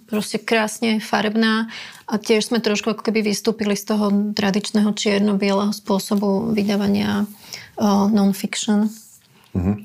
proste 0.08 0.40
krásne 0.40 0.96
farebná 1.04 1.68
a 2.08 2.16
tiež 2.16 2.48
sme 2.48 2.64
trošku 2.64 2.96
ako 2.96 3.04
keby 3.04 3.20
vystúpili 3.20 3.76
z 3.76 3.92
toho 3.92 4.32
tradičného 4.32 4.96
čierno-bieleho 4.96 5.76
spôsobu 5.76 6.56
vydávania 6.56 7.28
uh, 7.28 8.08
non-fiction. 8.08 8.88
Uh-huh. 9.52 9.76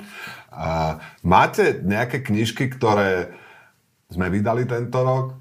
A 0.56 1.00
máte 1.28 1.84
nejaké 1.84 2.24
knižky, 2.24 2.72
ktoré 2.72 3.36
sme 4.08 4.32
vydali 4.32 4.64
tento 4.64 5.00
rok, 5.04 5.41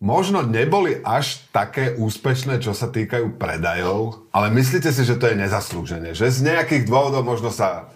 možno 0.00 0.40
neboli 0.40 0.96
až 1.04 1.44
také 1.52 1.92
úspešné, 1.94 2.64
čo 2.64 2.72
sa 2.72 2.88
týkajú 2.88 3.36
predajov, 3.36 4.26
ale 4.32 4.48
myslíte 4.56 4.88
si, 4.88 5.04
že 5.04 5.20
to 5.20 5.28
je 5.28 5.36
nezaslúžené? 5.36 6.16
Že 6.16 6.26
z 6.32 6.38
nejakých 6.48 6.88
dôvodov 6.88 7.22
možno 7.22 7.52
sa, 7.52 7.92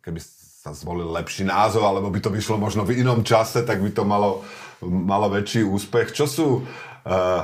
keby 0.00 0.18
sa 0.64 0.72
zvolil 0.72 1.12
lepší 1.12 1.44
názov, 1.44 1.84
alebo 1.84 2.08
by 2.08 2.24
to 2.24 2.32
vyšlo 2.32 2.56
možno 2.56 2.88
v 2.88 3.04
inom 3.04 3.20
čase, 3.20 3.68
tak 3.68 3.84
by 3.84 3.92
to 3.92 4.08
malo, 4.08 4.48
malo 4.80 5.28
väčší 5.28 5.60
úspech. 5.60 6.16
Čo 6.16 6.24
sú 6.24 6.48
uh, 6.56 6.64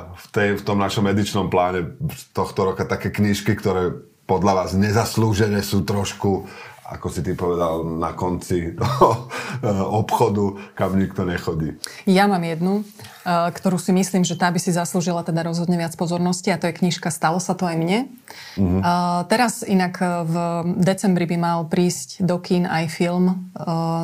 v, 0.09 0.27
tej, 0.33 0.49
v 0.57 0.63
tom 0.65 0.81
našom 0.81 1.05
edičnom 1.05 1.53
pláne 1.53 2.01
tohto 2.33 2.73
roka 2.73 2.89
také 2.89 3.13
knižky, 3.13 3.53
ktoré 3.61 3.93
podľa 4.25 4.65
vás 4.65 4.71
nezaslúžené 4.73 5.61
sú 5.61 5.85
trošku 5.85 6.49
ako 6.91 7.07
si 7.07 7.23
ty 7.23 7.39
povedal, 7.39 7.87
na 7.87 8.19
konci 8.19 8.75
toho 8.75 9.31
obchodu, 10.03 10.75
kam 10.75 10.99
nikto 10.99 11.23
nechodí. 11.23 11.79
Ja 12.03 12.27
mám 12.27 12.43
jednu, 12.43 12.83
ktorú 13.25 13.77
si 13.77 13.93
myslím, 13.93 14.25
že 14.25 14.39
tá 14.39 14.49
by 14.49 14.57
si 14.57 14.73
zaslúžila 14.73 15.21
teda 15.21 15.45
rozhodne 15.45 15.77
viac 15.77 15.93
pozornosti 15.97 16.49
a 16.53 16.61
to 16.61 16.69
je 16.69 16.77
knižka 16.77 17.13
Stalo 17.13 17.37
sa 17.43 17.53
to 17.53 17.69
aj 17.69 17.77
mne. 17.77 18.09
Mm-hmm. 18.57 18.81
Teraz 19.29 19.61
inak 19.67 19.95
eh, 20.01 20.09
v 20.25 20.35
decembri 20.81 21.27
by 21.29 21.37
mal 21.37 21.59
prísť 21.69 22.25
do 22.25 22.41
kín 22.41 22.65
aj 22.65 22.89
film 22.91 23.53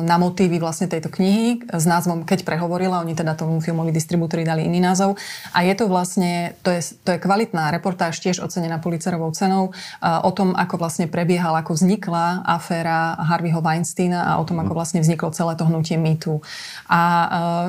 na 0.03 0.15
motívy 0.21 0.61
vlastne 0.61 0.85
tejto 0.85 1.09
knihy 1.09 1.65
s 1.67 1.85
názvom 1.89 2.23
Keď 2.23 2.45
prehovorila, 2.45 3.01
oni 3.01 3.17
teda 3.17 3.33
tomu 3.33 3.57
filmovi 3.59 3.89
distribútori 3.89 4.45
dali 4.45 4.69
iný 4.69 4.79
názov 4.83 5.17
a 5.51 5.65
je 5.65 5.73
to 5.73 5.89
vlastne, 5.89 6.53
to 6.61 6.69
je, 6.69 6.93
to 7.01 7.15
je 7.15 7.19
kvalitná 7.19 7.73
reportáž 7.73 8.21
tiež 8.21 8.43
ocenená 8.43 8.77
policerovou 8.77 9.33
cenou 9.33 9.73
o 10.01 10.31
tom, 10.31 10.53
ako 10.53 10.77
vlastne 10.77 11.09
prebiehala, 11.09 11.65
ako 11.65 11.73
vznikla 11.73 12.45
aféra 12.45 13.17
Harveyho 13.17 13.59
Weinsteina 13.63 14.29
a 14.29 14.37
o 14.37 14.45
tom, 14.45 14.61
ako 14.61 14.73
mhm. 14.73 14.77
vlastne 14.77 14.99
vzniklo 15.01 15.33
celé 15.33 15.57
to 15.57 15.65
hnutie 15.65 15.97
mýtu. 15.97 16.39
A 16.87 17.01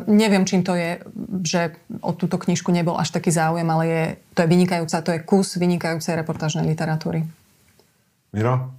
neviem, 0.06 0.44
čím 0.44 0.62
to 0.62 0.76
je, 0.76 1.00
že 1.42 1.77
o 2.03 2.12
túto 2.14 2.38
knižku 2.38 2.70
nebol 2.70 2.98
až 2.98 3.14
taký 3.14 3.31
záujem, 3.31 3.66
ale 3.66 3.85
je, 3.87 4.05
to 4.35 4.44
je 4.44 4.48
vynikajúca, 4.48 5.05
to 5.05 5.14
je 5.14 5.20
kus 5.22 5.59
vynikajúcej 5.59 6.14
reportážnej 6.18 6.66
literatúry. 6.66 7.27
Miro? 8.33 8.79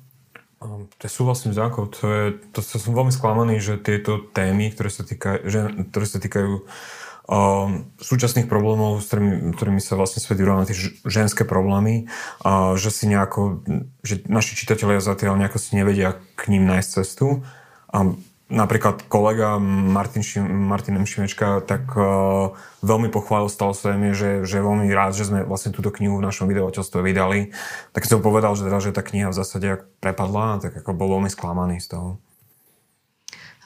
To 0.59 1.03
je 1.07 1.11
súhlasím 1.11 1.55
s 1.55 1.59
to, 1.95 2.05
je, 2.11 2.25
to, 2.51 2.59
to 2.59 2.75
som 2.75 2.91
veľmi 2.91 3.15
sklamaný, 3.15 3.63
že 3.63 3.79
tieto 3.79 4.19
témy, 4.19 4.75
ktoré 4.75 4.91
sa, 4.91 5.07
týka, 5.07 5.39
že, 5.47 5.71
ktoré 5.87 6.03
sa 6.03 6.19
týkajú 6.19 6.51
uh, 6.59 7.79
súčasných 7.95 8.51
problémov, 8.51 8.99
s 8.99 9.07
ktorými, 9.07 9.55
ktorými 9.55 9.79
sa 9.79 9.95
vlastne 9.95 10.19
svet 10.19 10.35
vyrovná, 10.35 10.67
tie 10.67 10.75
ženské 11.07 11.47
problémy, 11.47 12.11
uh, 12.43 12.75
že 12.75 12.91
si 12.91 13.07
nejako, 13.07 13.63
že 14.03 14.19
naši 14.27 14.59
čitatelia 14.59 14.99
zatiaľ 14.99 15.39
nejako 15.39 15.63
si 15.63 15.79
nevedia 15.79 16.19
k 16.35 16.51
ním 16.51 16.67
nájsť 16.67 16.89
cestu. 16.91 17.47
A 17.95 18.19
napríklad 18.49 19.05
kolega 19.05 19.61
Martin, 19.61 20.25
Martin. 20.49 20.97
Šimečka 21.05 21.61
tak 21.63 21.85
uh, 21.93 22.51
veľmi 22.81 23.13
pochválil, 23.13 23.47
stalo 23.47 23.77
sa 23.77 23.93
mi, 23.93 24.11
že, 24.11 24.43
že 24.43 24.59
veľmi 24.59 24.89
rád, 24.89 25.15
že 25.15 25.29
sme 25.29 25.45
vlastne 25.45 25.71
túto 25.71 25.93
knihu 25.93 26.17
v 26.17 26.25
našom 26.25 26.49
vydavateľstve 26.49 26.99
vydali. 26.99 27.53
Tak 27.93 28.09
som 28.09 28.19
povedal, 28.19 28.57
že, 28.57 28.65
teda, 28.65 28.81
že 28.81 28.91
tá 28.91 29.05
kniha 29.05 29.29
v 29.29 29.37
zásade 29.37 29.69
prepadla, 30.01 30.59
tak 30.59 30.81
ako 30.81 30.97
bol 30.97 31.17
veľmi 31.17 31.29
sklamaný 31.29 31.79
z 31.79 31.95
toho. 31.95 32.09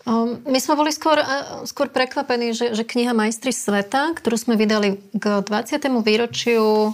Um, 0.03 0.43
my 0.43 0.59
sme 0.59 0.75
boli 0.75 0.91
skôr, 0.91 1.15
uh, 1.15 1.63
skôr 1.63 1.87
prekvapení, 1.87 2.51
že, 2.51 2.75
že 2.75 2.83
kniha 2.83 3.15
Majstri 3.15 3.55
sveta, 3.55 4.11
ktorú 4.19 4.35
sme 4.35 4.59
vydali 4.59 4.99
k 5.15 5.39
20. 5.47 5.79
výročiu 6.03 6.91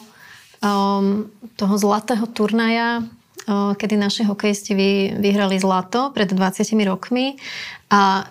um, 0.62 1.26
toho 1.58 1.76
zlatého 1.82 2.30
turnaja 2.30 3.02
kedy 3.50 3.98
naši 3.98 4.24
hokejisti 4.30 4.78
vyhrali 5.18 5.58
zlato 5.58 6.14
pred 6.14 6.30
20 6.30 6.70
rokmi 6.86 7.40
a 7.90 8.30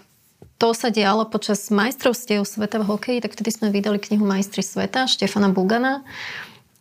to 0.59 0.75
sa 0.75 0.91
dialo 0.91 1.31
počas 1.31 1.71
majstrovstiev 1.71 2.43
sveta 2.43 2.83
v 2.83 2.89
hokeji, 2.91 3.23
tak 3.23 3.39
vtedy 3.39 3.55
sme 3.55 3.71
vydali 3.71 4.03
knihu 4.03 4.27
Majstri 4.27 4.67
sveta 4.67 5.07
Štefana 5.07 5.55
Bugana. 5.55 6.03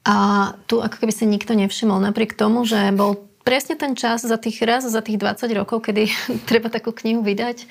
A 0.02 0.50
tu 0.66 0.82
ako 0.82 0.98
keby 0.98 1.14
sa 1.14 1.30
nikto 1.30 1.54
nevšimol, 1.54 2.02
napriek 2.02 2.34
tomu, 2.34 2.66
že 2.66 2.90
bol 2.96 3.28
presne 3.46 3.78
ten 3.78 3.94
čas 3.94 4.26
za 4.26 4.38
tých 4.42 4.60
raz, 4.66 4.82
za 4.88 5.00
tých 5.06 5.22
20 5.22 5.46
rokov, 5.54 5.86
kedy 5.86 6.10
treba 6.50 6.74
takú 6.74 6.90
knihu 6.90 7.22
vydať. 7.22 7.70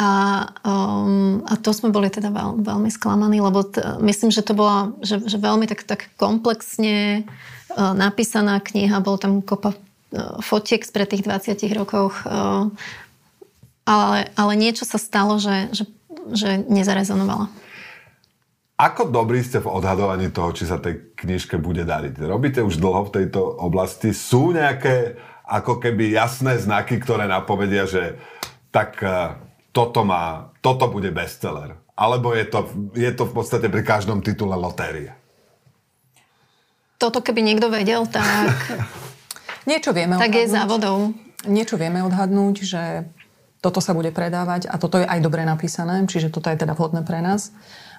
A, 0.00 0.48
um, 0.64 1.44
a 1.44 1.60
to 1.60 1.76
sme 1.76 1.92
boli 1.92 2.08
teda 2.08 2.32
veľ, 2.32 2.64
veľmi 2.64 2.88
sklamaní, 2.88 3.44
lebo 3.44 3.68
t- 3.68 3.84
myslím, 4.00 4.32
že 4.32 4.40
to 4.40 4.56
bola 4.56 4.96
že, 5.04 5.20
že 5.28 5.36
veľmi 5.36 5.68
tak, 5.68 5.84
tak 5.84 6.08
komplexne 6.16 7.28
uh, 7.28 7.92
napísaná 7.92 8.64
kniha, 8.64 9.04
bol 9.04 9.20
tam 9.20 9.44
kopa 9.44 9.76
uh, 9.76 10.40
fotiek 10.40 10.80
spred 10.80 11.04
tých 11.04 11.28
20 11.28 11.52
rokoch. 11.76 12.24
Uh, 12.24 12.72
ale, 13.90 14.30
ale 14.38 14.52
niečo 14.54 14.86
sa 14.86 15.02
stalo, 15.02 15.42
že, 15.42 15.74
že, 15.74 15.84
že 16.30 16.50
nezarezonovalo. 16.70 17.50
Ako 18.80 19.12
dobrý 19.12 19.44
ste 19.44 19.60
v 19.60 19.68
odhadovaní 19.68 20.32
toho, 20.32 20.56
či 20.56 20.64
sa 20.64 20.80
tej 20.80 21.12
knižke 21.18 21.60
bude 21.60 21.84
dariť? 21.84 22.16
Robíte 22.24 22.64
už 22.64 22.80
dlho 22.80 23.10
v 23.10 23.14
tejto 23.20 23.42
oblasti? 23.60 24.16
Sú 24.16 24.56
nejaké 24.56 25.20
ako 25.44 25.82
keby 25.82 26.14
jasné 26.14 26.56
znaky, 26.56 26.96
ktoré 26.96 27.28
napovedia, 27.28 27.84
že 27.84 28.16
tak 28.72 28.96
uh, 29.04 29.36
toto, 29.74 30.06
má, 30.06 30.54
toto 30.64 30.88
bude 30.88 31.12
bestseller? 31.12 31.76
Alebo 31.92 32.32
je 32.32 32.46
to, 32.48 32.60
je 32.96 33.12
to 33.12 33.28
v 33.28 33.32
podstate 33.36 33.68
pri 33.68 33.84
každom 33.84 34.24
titule 34.24 34.56
lotérie? 34.56 35.12
Toto 36.96 37.20
keby 37.20 37.44
niekto 37.44 37.68
vedel, 37.68 38.08
tak... 38.08 38.56
Niečo 39.68 39.92
vieme 39.92 40.16
Tak 40.16 40.32
odhadnúť. 40.32 40.40
je 40.40 40.46
závodou. 40.48 40.98
Niečo 41.44 41.76
vieme 41.76 42.00
odhadnúť, 42.00 42.54
že 42.64 42.82
toto 43.60 43.80
sa 43.84 43.92
bude 43.92 44.12
predávať 44.12 44.68
a 44.68 44.80
toto 44.80 45.00
je 45.00 45.06
aj 45.06 45.20
dobre 45.20 45.44
napísané, 45.44 46.04
čiže 46.08 46.32
toto 46.32 46.48
je 46.48 46.60
teda 46.60 46.72
vhodné 46.76 47.04
pre 47.04 47.20
nás. 47.20 47.52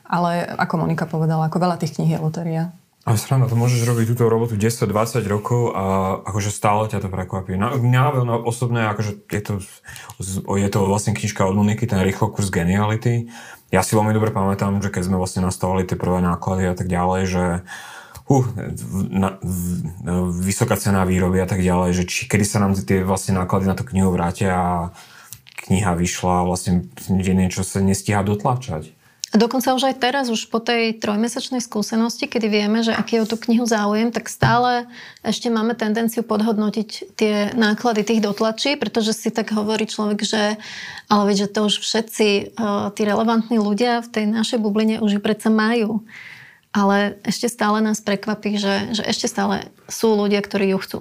Ale 0.06 0.44
ako 0.44 0.84
Monika 0.86 1.08
povedala, 1.08 1.48
ako 1.48 1.62
veľa 1.62 1.78
tých 1.80 1.96
kníh 1.96 2.18
je 2.18 2.20
lotéria. 2.20 2.74
A 3.02 3.18
sranda, 3.18 3.50
to 3.50 3.58
môžeš 3.58 3.82
robiť 3.82 4.14
túto 4.14 4.30
robotu 4.30 4.54
10-20 4.54 5.26
rokov 5.26 5.74
a 5.74 6.18
akože 6.22 6.54
stále 6.54 6.86
ťa 6.86 7.02
to 7.02 7.10
prekvapí. 7.10 7.58
Na, 7.58 7.74
mňa 7.74 8.22
veľmi 8.22 8.46
osobné, 8.46 8.86
akože 8.94 9.26
je 9.26 9.42
to, 9.42 9.54
je 10.46 10.70
to 10.70 10.80
vlastne 10.86 11.18
knižka 11.18 11.42
od 11.42 11.58
Moniky, 11.58 11.90
ten 11.90 11.98
rýchlo 12.06 12.30
kurz 12.30 12.54
geniality. 12.54 13.26
Ja 13.74 13.82
si 13.82 13.98
veľmi 13.98 14.14
dobre 14.14 14.30
pamätám, 14.30 14.86
že 14.86 14.94
keď 14.94 15.10
sme 15.10 15.18
vlastne 15.18 15.42
nastavili 15.42 15.88
tie 15.88 15.98
prvé 15.98 16.22
náklady 16.22 16.70
a 16.70 16.76
tak 16.78 16.92
ďalej, 16.92 17.22
že 17.26 17.44
uh, 17.66 17.92
na, 19.12 19.36
vysoká 20.32 20.80
cena 20.80 21.04
výroby 21.04 21.44
a 21.44 21.48
tak 21.50 21.60
ďalej, 21.60 21.90
že 21.92 22.04
či, 22.08 22.22
kedy 22.32 22.46
sa 22.48 22.64
nám 22.64 22.78
tie 22.80 23.04
vlastne 23.04 23.36
náklady 23.36 23.66
na 23.68 23.76
tú 23.76 23.84
knihu 23.92 24.14
vrátia 24.14 24.54
a 24.56 24.76
kniha 25.68 25.94
vyšla 25.94 26.48
vlastne 26.48 26.90
niečo 27.10 27.62
sa 27.62 27.80
nestíha 27.84 28.26
dotlačať. 28.26 28.94
A 29.32 29.40
dokonca 29.40 29.72
už 29.72 29.88
aj 29.88 29.96
teraz, 30.04 30.28
už 30.28 30.52
po 30.52 30.60
tej 30.60 31.00
trojmesačnej 31.00 31.64
skúsenosti, 31.64 32.28
kedy 32.28 32.52
vieme, 32.52 32.84
že 32.84 32.92
aký 32.92 33.16
je 33.16 33.24
o 33.24 33.30
tú 33.32 33.40
knihu 33.40 33.64
záujem, 33.64 34.12
tak 34.12 34.28
stále 34.28 34.92
ešte 35.24 35.48
máme 35.48 35.72
tendenciu 35.72 36.20
podhodnotiť 36.28 37.16
tie 37.16 37.56
náklady 37.56 38.04
tých 38.04 38.20
dotlačí, 38.20 38.76
pretože 38.76 39.16
si 39.16 39.32
tak 39.32 39.56
hovorí 39.56 39.88
človek, 39.88 40.20
že 40.28 40.60
ale 41.08 41.24
veď, 41.32 41.48
že 41.48 41.52
to 41.56 41.60
už 41.72 41.80
všetci 41.80 42.28
uh, 42.60 42.92
tí 42.92 43.08
relevantní 43.08 43.56
ľudia 43.56 44.04
v 44.04 44.12
tej 44.12 44.26
našej 44.28 44.60
bubline 44.60 45.00
už 45.00 45.16
ju 45.16 45.22
predsa 45.24 45.48
majú. 45.48 46.04
Ale 46.76 47.16
ešte 47.24 47.48
stále 47.48 47.80
nás 47.80 48.04
prekvapí, 48.04 48.60
že, 48.60 49.00
že 49.00 49.04
ešte 49.08 49.32
stále 49.32 49.72
sú 49.88 50.12
ľudia, 50.12 50.44
ktorí 50.44 50.76
ju 50.76 50.80
chcú. 50.84 51.00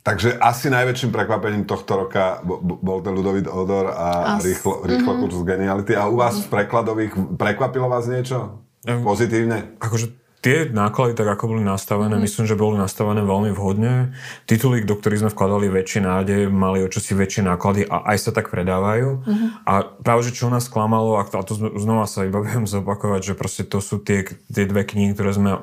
Takže 0.00 0.40
asi 0.40 0.72
najväčším 0.72 1.12
prekvapením 1.12 1.68
tohto 1.68 1.92
roka 2.04 2.40
bol 2.80 3.04
ten 3.04 3.12
Ludovit 3.12 3.44
Odor 3.44 3.92
a 3.92 4.36
As. 4.36 4.44
rýchlo, 4.44 4.80
rýchlo 4.88 5.12
mm-hmm. 5.12 5.22
kurz 5.28 5.36
geniality. 5.44 5.92
A 5.92 6.08
u 6.08 6.16
vás 6.16 6.40
v 6.40 6.48
prekladových 6.48 7.12
prekvapilo 7.36 7.84
vás 7.84 8.08
niečo? 8.08 8.64
Pozitívne? 8.80 9.76
Akože 9.76 10.19
tie 10.40 10.72
náklady, 10.72 11.12
tak 11.12 11.28
ako 11.36 11.56
boli 11.56 11.62
nastavené, 11.62 12.16
mm. 12.16 12.22
myslím, 12.24 12.44
že 12.48 12.56
boli 12.56 12.80
nastavené 12.80 13.20
veľmi 13.20 13.52
vhodne. 13.52 14.16
Tituly, 14.48 14.88
do 14.88 14.96
ktorých 14.96 15.28
sme 15.28 15.30
vkladali 15.32 15.68
väčšie 15.68 16.00
nádej, 16.00 16.40
mali 16.48 16.80
o 16.80 16.88
čosi 16.88 17.12
väčšie 17.12 17.44
náklady 17.44 17.84
a 17.84 18.08
aj 18.08 18.16
sa 18.18 18.30
tak 18.32 18.48
predávajú. 18.48 19.20
Mm. 19.20 19.48
A 19.68 19.84
práve, 20.00 20.24
že 20.24 20.32
čo 20.32 20.48
nás 20.48 20.72
klamalo, 20.72 21.20
a 21.20 21.28
to 21.28 21.52
znova 21.54 22.08
sa 22.08 22.24
iba 22.24 22.40
viem 22.46 22.64
zopakovať, 22.64 23.20
že 23.20 23.34
proste 23.36 23.62
to 23.68 23.84
sú 23.84 24.00
tie, 24.00 24.24
tie 24.48 24.64
dve 24.64 24.88
knihy, 24.88 25.12
ktoré 25.12 25.36
sme, 25.36 25.60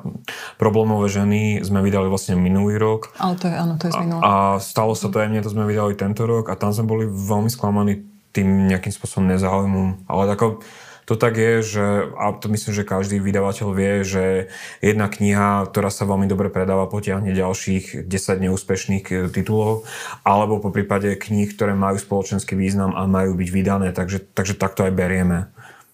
problémové 0.62 1.10
ženy, 1.10 1.66
sme 1.66 1.82
vydali 1.82 2.06
vlastne 2.06 2.38
minulý 2.38 2.78
rok. 2.78 3.10
Ale 3.18 3.34
to 3.34 3.50
je, 3.50 3.54
áno, 3.58 3.74
to 3.82 3.90
je 3.90 3.92
z 3.92 3.98
A, 3.98 4.06
a 4.22 4.32
stalo 4.62 4.94
sa 4.94 5.10
to 5.10 5.18
aj 5.18 5.26
mne, 5.26 5.42
to 5.42 5.50
sme 5.50 5.66
vydali 5.66 5.98
tento 5.98 6.22
rok 6.22 6.48
a 6.48 6.54
tam 6.54 6.70
sme 6.70 6.86
boli 6.86 7.04
veľmi 7.10 7.50
sklamaní 7.50 8.06
tým 8.30 8.70
nejakým 8.70 8.94
spôsobom 8.94 9.26
nezáujmom. 9.26 10.06
Ale 10.06 10.38
ako 10.38 10.62
to 11.08 11.16
tak 11.16 11.40
je, 11.40 11.64
že, 11.64 11.86
a 12.20 12.36
to 12.36 12.52
myslím, 12.52 12.76
že 12.76 12.84
každý 12.84 13.16
vydavateľ 13.16 13.68
vie, 13.72 14.04
že 14.04 14.24
jedna 14.84 15.08
kniha, 15.08 15.64
ktorá 15.72 15.88
sa 15.88 16.04
veľmi 16.04 16.28
dobre 16.28 16.52
predáva, 16.52 16.84
potiahne 16.84 17.32
ďalších 17.32 18.04
10 18.04 18.44
neúspešných 18.44 19.04
eh, 19.08 19.16
titulov, 19.32 19.88
alebo 20.20 20.60
po 20.60 20.68
prípade 20.68 21.16
kníh, 21.16 21.48
ktoré 21.56 21.72
majú 21.72 21.96
spoločenský 21.96 22.52
význam 22.52 22.92
a 22.92 23.08
majú 23.08 23.32
byť 23.40 23.48
vydané, 23.48 23.88
takže, 23.96 24.20
takže 24.36 24.52
takto 24.60 24.84
aj 24.84 24.92
berieme 24.92 25.48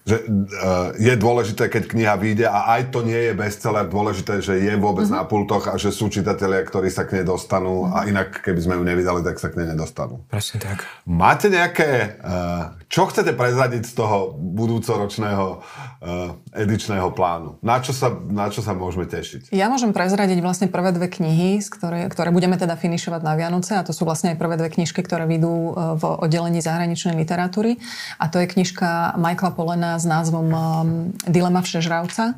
že 0.05 0.21
uh, 0.21 0.93
je 1.01 1.17
dôležité, 1.17 1.73
keď 1.73 1.88
kniha 1.88 2.14
vyjde 2.21 2.45
a 2.45 2.77
aj 2.77 2.93
to 2.93 3.01
nie 3.01 3.17
je 3.17 3.33
bestseller, 3.33 3.88
dôležité, 3.88 4.45
že 4.45 4.61
je 4.61 4.77
vôbec 4.77 5.09
mm-hmm. 5.09 5.25
na 5.25 5.25
pultoch 5.25 5.64
a 5.64 5.81
že 5.81 5.97
sú 5.97 6.12
čitatelia, 6.12 6.61
ktorí 6.61 6.93
sa 6.93 7.09
k 7.09 7.17
nej 7.17 7.25
dostanú 7.25 7.88
mm-hmm. 7.88 7.97
a 7.97 7.99
inak, 8.12 8.29
keby 8.45 8.61
sme 8.61 8.77
ju 8.77 8.85
nevydali, 8.85 9.25
tak 9.25 9.40
sa 9.40 9.49
k 9.49 9.64
nej 9.64 9.73
nedostanú. 9.73 10.21
Presne 10.29 10.61
tak. 10.61 10.85
Máte 11.09 11.49
nejaké, 11.49 12.21
uh, 12.21 12.77
čo 12.93 13.09
chcete 13.09 13.33
prezradiť 13.33 13.88
z 13.88 13.93
toho 13.97 14.37
budúcoročného 14.37 15.45
uh, 15.64 16.37
edičného 16.53 17.09
plánu? 17.17 17.57
Na 17.64 17.81
čo, 17.81 17.97
sa, 17.97 18.12
na 18.12 18.53
čo 18.53 18.61
sa 18.61 18.77
môžeme 18.77 19.09
tešiť? 19.09 19.57
Ja 19.57 19.73
môžem 19.73 19.97
prezradiť 19.97 20.37
vlastne 20.45 20.69
prvé 20.69 20.93
dve 20.93 21.09
knihy, 21.09 21.64
ktoré, 21.64 22.12
ktoré 22.12 22.29
budeme 22.29 22.61
teda 22.61 22.77
finišovať 22.77 23.25
na 23.25 23.33
Vianoce 23.40 23.73
a 23.73 23.81
to 23.81 23.97
sú 23.97 24.05
vlastne 24.05 24.37
aj 24.37 24.38
prvé 24.38 24.61
dve 24.61 24.69
knižky, 24.69 25.01
ktoré 25.01 25.25
vyjdú 25.25 25.55
v 25.97 26.05
oddelení 26.29 26.61
zahraničnej 26.61 27.17
literatúry 27.17 27.81
a 28.21 28.29
to 28.29 28.37
je 28.45 28.53
knižka 28.53 29.17
Michaela 29.17 29.57
Polena 29.57 29.93
s 29.98 30.04
názvom 30.07 30.48
um, 30.50 30.88
Dilema 31.26 31.62
všežravca. 31.62 32.35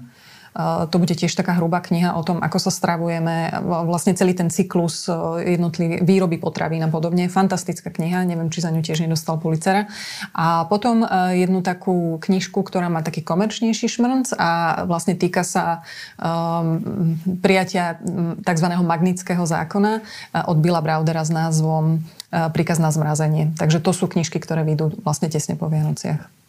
Uh, 0.56 0.88
to 0.88 0.96
bude 0.96 1.12
tiež 1.12 1.36
taká 1.36 1.60
hrubá 1.60 1.84
kniha 1.84 2.16
o 2.16 2.24
tom, 2.24 2.40
ako 2.40 2.56
sa 2.56 2.72
stravujeme, 2.72 3.60
vlastne 3.60 4.16
celý 4.16 4.32
ten 4.32 4.48
cyklus 4.48 5.04
uh, 5.04 5.36
jednotlivý 5.36 6.00
výroby 6.00 6.40
potravín 6.40 6.80
a 6.80 6.88
podobne. 6.88 7.28
Fantastická 7.28 7.92
kniha, 7.92 8.24
neviem, 8.24 8.48
či 8.48 8.64
za 8.64 8.72
ňu 8.72 8.80
tiež 8.80 9.04
nedostal 9.04 9.36
Pulicera. 9.36 9.84
A 10.32 10.64
potom 10.64 11.04
uh, 11.04 11.36
jednu 11.36 11.60
takú 11.60 12.16
knižku, 12.24 12.56
ktorá 12.64 12.88
má 12.88 13.04
taký 13.04 13.20
komerčnejší 13.20 13.84
šmrnc 13.84 14.32
a 14.40 14.82
vlastne 14.88 15.12
týka 15.12 15.44
sa 15.44 15.84
um, 16.16 17.20
prijatia 17.44 18.00
tzv. 18.40 18.66
magnického 18.80 19.44
zákona 19.44 20.00
od 20.48 20.56
Billa 20.56 20.80
Braudera 20.80 21.20
s 21.20 21.28
názvom 21.28 22.00
Príkaz 22.32 22.80
na 22.80 22.88
zmrazenie. 22.88 23.52
Takže 23.60 23.84
to 23.84 23.92
sú 23.92 24.08
knižky, 24.08 24.40
ktoré 24.40 24.64
vyjdú 24.64 25.04
vlastne 25.04 25.28
tesne 25.28 25.52
po 25.54 25.68
Vianociach. 25.68 26.45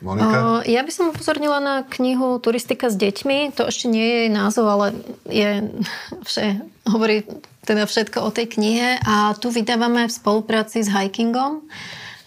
Monika? 0.00 0.62
Ja 0.66 0.86
by 0.86 0.92
som 0.94 1.10
upozornila 1.10 1.58
na 1.58 1.82
knihu 1.98 2.38
Turistika 2.38 2.88
s 2.88 2.96
deťmi. 2.96 3.54
To 3.58 3.66
ešte 3.66 3.86
nie 3.90 4.04
je 4.04 4.16
jej 4.26 4.30
názov, 4.30 4.66
ale 4.70 4.86
je, 5.26 5.68
vše, 6.28 6.62
hovorí 6.86 7.26
teda 7.66 7.84
všetko 7.84 8.24
o 8.24 8.30
tej 8.32 8.58
knihe. 8.58 9.02
A 9.04 9.36
tu 9.36 9.52
vydávame 9.52 10.08
v 10.08 10.12
spolupráci 10.12 10.80
s 10.80 10.88
Hikingom 10.88 11.66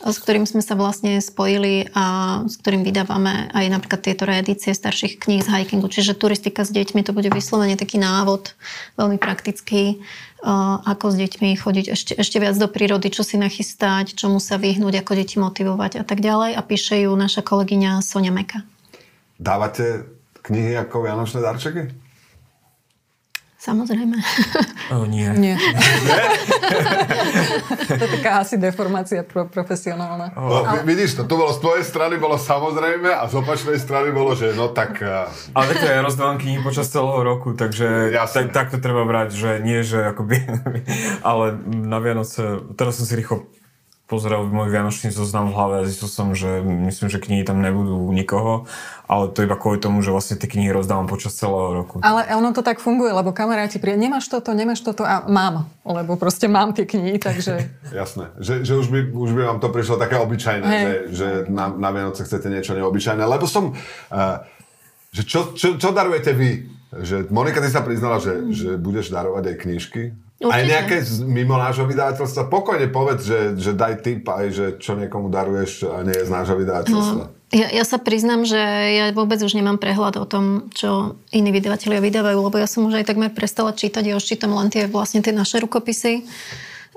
s 0.02 0.18
ktorým 0.18 0.50
sme 0.50 0.66
sa 0.66 0.74
vlastne 0.74 1.22
spojili 1.22 1.86
a 1.94 2.42
s 2.50 2.58
ktorým 2.58 2.82
vydávame 2.82 3.54
aj 3.54 3.66
napríklad 3.70 4.02
tieto 4.02 4.26
reedície 4.26 4.74
starších 4.74 5.22
kníh 5.22 5.46
z 5.46 5.50
hikingu. 5.54 5.86
Čiže 5.86 6.18
turistika 6.18 6.66
s 6.66 6.74
deťmi, 6.74 7.06
to 7.06 7.14
bude 7.14 7.30
vyslovene 7.30 7.78
taký 7.78 8.02
návod, 8.02 8.58
veľmi 8.98 9.22
praktický, 9.22 10.02
ako 10.42 11.14
s 11.14 11.16
deťmi 11.22 11.54
chodiť 11.54 11.86
ešte, 11.94 12.14
ešte 12.18 12.38
viac 12.42 12.58
do 12.58 12.66
prírody, 12.66 13.14
čo 13.14 13.22
si 13.22 13.38
nachystať, 13.38 14.18
čomu 14.18 14.42
sa 14.42 14.58
vyhnúť, 14.58 15.06
ako 15.06 15.12
deti 15.14 15.38
motivovať 15.38 16.02
a 16.02 16.04
tak 16.04 16.22
ďalej. 16.22 16.58
A 16.58 16.62
píše 16.66 17.06
ju 17.06 17.14
naša 17.14 17.46
kolegyňa 17.46 18.02
Sonia 18.02 18.34
Meka. 18.34 18.66
Dávate 19.38 20.10
knihy 20.42 20.78
ako 20.82 21.06
Vianočné 21.06 21.40
darčeky? 21.46 21.94
Samozrejme. 23.62 24.18
O, 24.90 25.06
nie. 25.06 25.30
Nie. 25.38 25.54
to 28.02 28.10
je 28.10 28.18
taká 28.18 28.42
asi 28.42 28.58
deformácia 28.58 29.22
pro, 29.22 29.46
profesionálna. 29.46 30.34
No, 30.34 30.66
ale... 30.66 30.82
Vidíš 30.82 31.22
to, 31.22 31.30
tu 31.30 31.38
bolo 31.38 31.54
z 31.54 31.62
tvojej 31.62 31.86
strany 31.86 32.18
bolo 32.18 32.42
samozrejme 32.42 33.14
a 33.14 33.30
z 33.30 33.34
opačnej 33.38 33.78
strany 33.78 34.10
bolo, 34.10 34.34
že 34.34 34.58
no 34.58 34.74
tak... 34.74 34.98
Uh... 35.06 35.30
Ale 35.54 35.78
to 35.78 35.86
ja 35.86 36.02
rozdávam 36.02 36.42
knihy 36.42 36.66
počas 36.66 36.90
celého 36.90 37.22
roku, 37.22 37.54
takže 37.54 38.10
tak, 38.34 38.50
tak 38.50 38.68
to 38.74 38.82
treba 38.82 39.06
brať, 39.06 39.38
že 39.38 39.50
nie, 39.62 39.86
že 39.86 40.02
akoby... 40.02 40.42
ale 41.30 41.62
na 41.70 42.02
Vianoce, 42.02 42.66
teraz 42.74 42.98
som 42.98 43.06
si 43.06 43.14
rýchlo 43.14 43.46
pozrel 44.12 44.44
môj 44.52 44.68
vianočný 44.68 45.16
zoznam 45.16 45.48
v 45.48 45.56
hlave 45.56 45.76
a 45.80 45.88
zistil 45.88 46.12
som, 46.12 46.36
že 46.36 46.60
myslím, 46.60 47.08
že 47.08 47.24
knihy 47.24 47.48
tam 47.48 47.64
nebudú 47.64 48.12
nikoho, 48.12 48.68
ale 49.08 49.32
to 49.32 49.48
iba 49.48 49.56
kvôli 49.56 49.80
tomu, 49.80 50.04
že 50.04 50.12
vlastne 50.12 50.36
tie 50.36 50.52
knihy 50.52 50.68
rozdávam 50.76 51.08
počas 51.08 51.40
celého 51.40 51.72
roku. 51.72 52.04
Ale 52.04 52.28
ono 52.36 52.52
to 52.52 52.60
tak 52.60 52.84
funguje, 52.84 53.16
lebo 53.16 53.32
kamaráti 53.32 53.80
príde, 53.80 53.96
nemáš 53.96 54.28
toto, 54.28 54.52
nemáš 54.52 54.84
toto 54.84 55.08
a 55.08 55.24
mám, 55.32 55.72
lebo 55.88 56.20
proste 56.20 56.52
mám 56.52 56.76
tie 56.76 56.84
knihy, 56.84 57.24
takže... 57.24 57.72
Jasné, 57.96 58.36
že, 58.44 58.68
že 58.68 58.76
už, 58.76 58.92
by, 58.92 59.00
už 59.16 59.32
by 59.32 59.42
vám 59.48 59.60
to 59.64 59.72
prišlo 59.72 59.96
také 59.96 60.20
obyčajné, 60.20 60.68
hey. 60.68 60.84
že, 60.84 60.94
že 61.16 61.28
na, 61.48 61.72
na 61.72 61.96
Vianoce 61.96 62.28
chcete 62.28 62.52
niečo 62.52 62.76
neobyčajné, 62.76 63.24
lebo 63.24 63.48
som... 63.48 63.72
Uh, 64.12 64.44
že 65.12 65.28
čo, 65.28 65.56
čo, 65.56 65.76
čo 65.76 65.92
darujete 65.92 66.32
vy? 66.32 66.72
Že 66.92 67.32
Monika, 67.36 67.60
ty 67.60 67.68
sa 67.68 67.84
priznala, 67.84 68.24
že, 68.24 68.48
že 68.52 68.80
budeš 68.80 69.12
darovať 69.12 69.44
aj 69.44 69.56
knižky 69.60 70.04
Určite. 70.42 70.58
Aj 70.58 70.64
nejaké 70.66 70.98
mimo 71.30 71.54
nášho 71.54 71.86
vydavateľstva, 71.86 72.50
pokojne 72.50 72.90
povedz, 72.90 73.30
že, 73.30 73.40
že 73.62 73.78
daj 73.78 74.02
tip 74.02 74.26
aj, 74.26 74.46
že 74.50 74.66
čo 74.82 74.98
niekomu 74.98 75.30
daruješ 75.30 75.86
a 75.86 76.02
nie 76.02 76.18
je 76.18 76.26
z 76.26 76.32
nášho 76.34 76.58
vydavateľstva. 76.58 77.24
No, 77.30 77.30
ja, 77.54 77.70
ja 77.70 77.86
sa 77.86 78.02
priznám, 78.02 78.42
že 78.42 78.58
ja 78.90 79.06
vôbec 79.14 79.38
už 79.38 79.54
nemám 79.54 79.78
prehľad 79.78 80.18
o 80.18 80.26
tom, 80.26 80.74
čo 80.74 81.14
iní 81.30 81.54
vydavatelia 81.54 82.02
vydávajú, 82.02 82.42
lebo 82.42 82.58
ja 82.58 82.66
som 82.66 82.90
už 82.90 83.06
aj 83.06 83.14
takmer 83.14 83.30
prestala 83.30 83.70
čítať, 83.70 84.02
ja 84.02 84.18
už 84.18 84.26
čítam 84.26 84.58
len 84.58 84.74
tie 84.74 84.90
vlastne 84.90 85.22
tie 85.22 85.30
naše 85.30 85.62
rukopisy. 85.62 86.26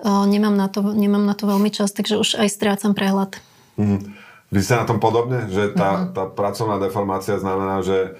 O, 0.01 0.25
nemám, 0.25 0.57
na 0.57 0.73
to, 0.73 0.81
nemám 0.81 1.29
na 1.29 1.37
to 1.37 1.45
veľmi 1.45 1.69
čas, 1.69 1.93
takže 1.93 2.17
už 2.17 2.41
aj 2.41 2.49
strácam 2.49 2.97
prehľad. 2.97 3.37
Mm. 3.77 4.17
Vy 4.55 4.59
ste 4.65 4.81
na 4.81 4.89
tom 4.89 5.03
podobne, 5.03 5.53
že 5.53 5.75
tá, 5.75 6.07
uh-huh. 6.07 6.17
tá 6.17 6.23
pracovná 6.31 6.81
deformácia 6.81 7.37
znamená, 7.37 7.83
že 7.83 8.17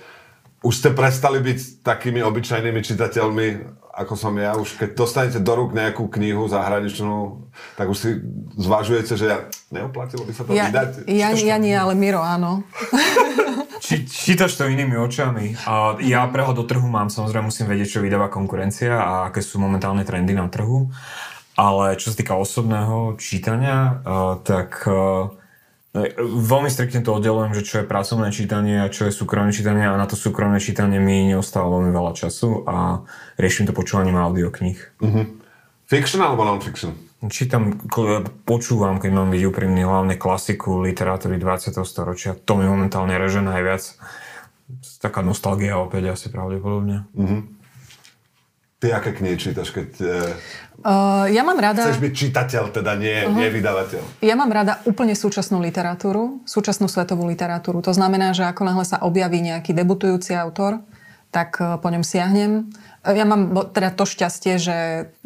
už 0.67 0.75
ste 0.75 0.91
prestali 0.91 1.39
byť 1.39 1.87
takými 1.87 2.21
obyčajnými 2.25 2.81
čitateľmi 2.83 3.47
ako 3.95 4.15
som 4.19 4.35
ja, 4.35 4.59
už 4.59 4.75
keď 4.75 4.91
dostanete 4.99 5.39
do 5.39 5.53
rúk 5.55 5.71
nejakú 5.71 6.11
knihu 6.11 6.51
zahraničnú, 6.51 7.47
tak 7.79 7.87
už 7.87 7.99
si 7.99 8.11
zvažujete, 8.59 9.15
že 9.15 9.27
ja, 9.31 9.39
neoplatilo 9.71 10.27
by 10.27 10.33
sa 10.35 10.43
to 10.43 10.51
ja, 10.51 10.67
vydať? 10.69 11.07
Ja, 11.07 11.31
ja 11.31 11.57
nie, 11.63 11.75
ale 11.75 11.95
Miro 11.95 12.19
áno. 12.19 12.67
Či, 13.85 14.09
čítaš 14.09 14.59
to 14.59 14.67
inými 14.67 14.97
očami. 14.99 15.55
A 15.69 15.95
ja 16.03 16.27
prehľad 16.27 16.57
do 16.59 16.65
trhu 16.65 16.89
mám, 16.89 17.13
samozrejme 17.13 17.53
musím 17.53 17.71
vedieť, 17.71 17.99
čo 17.99 18.05
vydáva 18.05 18.33
konkurencia 18.33 18.97
a 18.99 19.13
aké 19.29 19.45
sú 19.45 19.61
momentálne 19.61 20.03
trendy 20.03 20.35
na 20.35 20.49
trhu. 20.49 20.91
Ale 21.55 21.95
čo 21.95 22.11
sa 22.11 22.19
týka 22.19 22.35
osobného 22.35 23.15
čítania, 23.15 24.03
tak 24.43 24.89
No, 24.89 25.44
veľmi 25.95 26.67
striktne 26.67 27.07
to 27.07 27.15
oddelujem, 27.15 27.55
že 27.55 27.63
čo 27.63 27.75
je 27.81 27.87
pracovné 27.87 28.35
čítanie 28.35 28.83
a 28.83 28.91
čo 28.91 29.07
je 29.07 29.15
súkromné 29.15 29.55
čítanie 29.55 29.87
a 29.87 29.95
na 29.95 30.11
to 30.11 30.19
súkromné 30.19 30.59
čítanie 30.59 30.99
mi 30.99 31.31
neostáva 31.31 31.71
veľmi 31.71 31.95
veľa 31.95 32.13
času 32.19 32.67
a 32.67 33.07
riešim 33.39 33.71
to 33.71 33.73
počúvaním 33.73 34.19
audiokníh. 34.19 34.79
Uh-huh. 34.99 35.25
Fiction 35.87 36.19
alebo 36.19 36.43
non-fiction? 36.43 36.99
Čítam, 37.31 37.79
počúvam, 38.45 38.99
keď 39.01 39.11
mám 39.15 39.31
byť 39.33 39.43
úprimný, 39.49 39.87
hlavne 39.87 40.19
klasiku 40.19 40.83
literatúry 40.83 41.41
20. 41.41 41.79
storočia. 41.87 42.37
To 42.37 42.59
mi 42.59 42.67
momentálne 42.69 43.15
reže 43.17 43.41
najviac. 43.41 43.97
Taká 44.99 45.23
nostalgia 45.23 45.79
opäť 45.79 46.11
asi 46.11 46.27
pravdepodobne. 46.29 47.07
Uh-huh. 47.15 47.47
Ty 48.83 49.01
aké 49.01 49.17
knihy 49.17 49.39
čítaš, 49.41 49.73
keď... 49.73 49.89
Uh, 50.85 51.25
ja 51.33 51.41
mám 51.41 51.57
rada... 51.57 51.89
Chceš 51.89 52.03
byť 52.03 52.13
čitateľ, 52.13 52.65
teda 52.75 52.93
nie, 53.01 53.25
uh-huh. 53.25 53.33
nie 53.33 53.49
vydavateľ. 53.49 54.21
Ja 54.21 54.37
mám 54.37 54.53
rada 54.53 54.83
úplne 54.85 55.17
súčasnú 55.17 55.63
literatúru, 55.63 56.45
súčasnú 56.45 56.91
svetovú 56.91 57.25
literatúru. 57.25 57.81
To 57.81 57.97
znamená, 57.97 58.37
že 58.37 58.45
ako 58.45 58.67
náhle 58.67 58.85
sa 58.85 59.01
objaví 59.01 59.41
nejaký 59.41 59.73
debutujúci 59.73 60.37
autor, 60.37 60.85
tak 61.33 61.57
uh, 61.63 61.81
po 61.81 61.89
ňom 61.89 62.05
siahnem. 62.05 62.69
Ja 63.07 63.25
mám 63.25 63.57
teda 63.73 63.95
to 63.95 64.05
šťastie, 64.05 64.61
že 64.61 64.77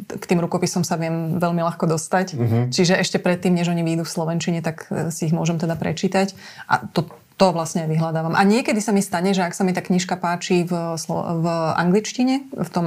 k 0.06 0.24
tým 0.28 0.38
rukopisom 0.38 0.86
sa 0.86 0.94
viem 0.94 1.42
veľmi 1.42 1.62
ľahko 1.64 1.90
dostať. 1.90 2.26
Uh-huh. 2.36 2.62
Čiže 2.70 2.94
ešte 3.00 3.18
predtým, 3.18 3.58
než 3.58 3.72
oni 3.72 3.82
vyjdú 3.82 4.06
v 4.06 4.14
Slovenčine, 4.14 4.60
tak 4.62 4.86
si 5.10 5.26
ich 5.26 5.34
môžem 5.34 5.58
teda 5.58 5.74
prečítať. 5.74 6.36
A 6.70 6.84
to 6.90 7.10
to 7.38 7.54
vlastne 7.54 7.86
vyhľadávam. 7.86 8.34
A 8.34 8.42
niekedy 8.42 8.82
sa 8.82 8.90
mi 8.90 8.98
stane, 8.98 9.30
že 9.30 9.46
ak 9.46 9.54
sa 9.54 9.62
mi 9.62 9.70
tá 9.70 9.78
knižka 9.78 10.18
páči 10.18 10.66
v, 10.66 10.74
v 10.98 11.46
angličtine, 11.78 12.50
v 12.50 12.68
tom, 12.68 12.86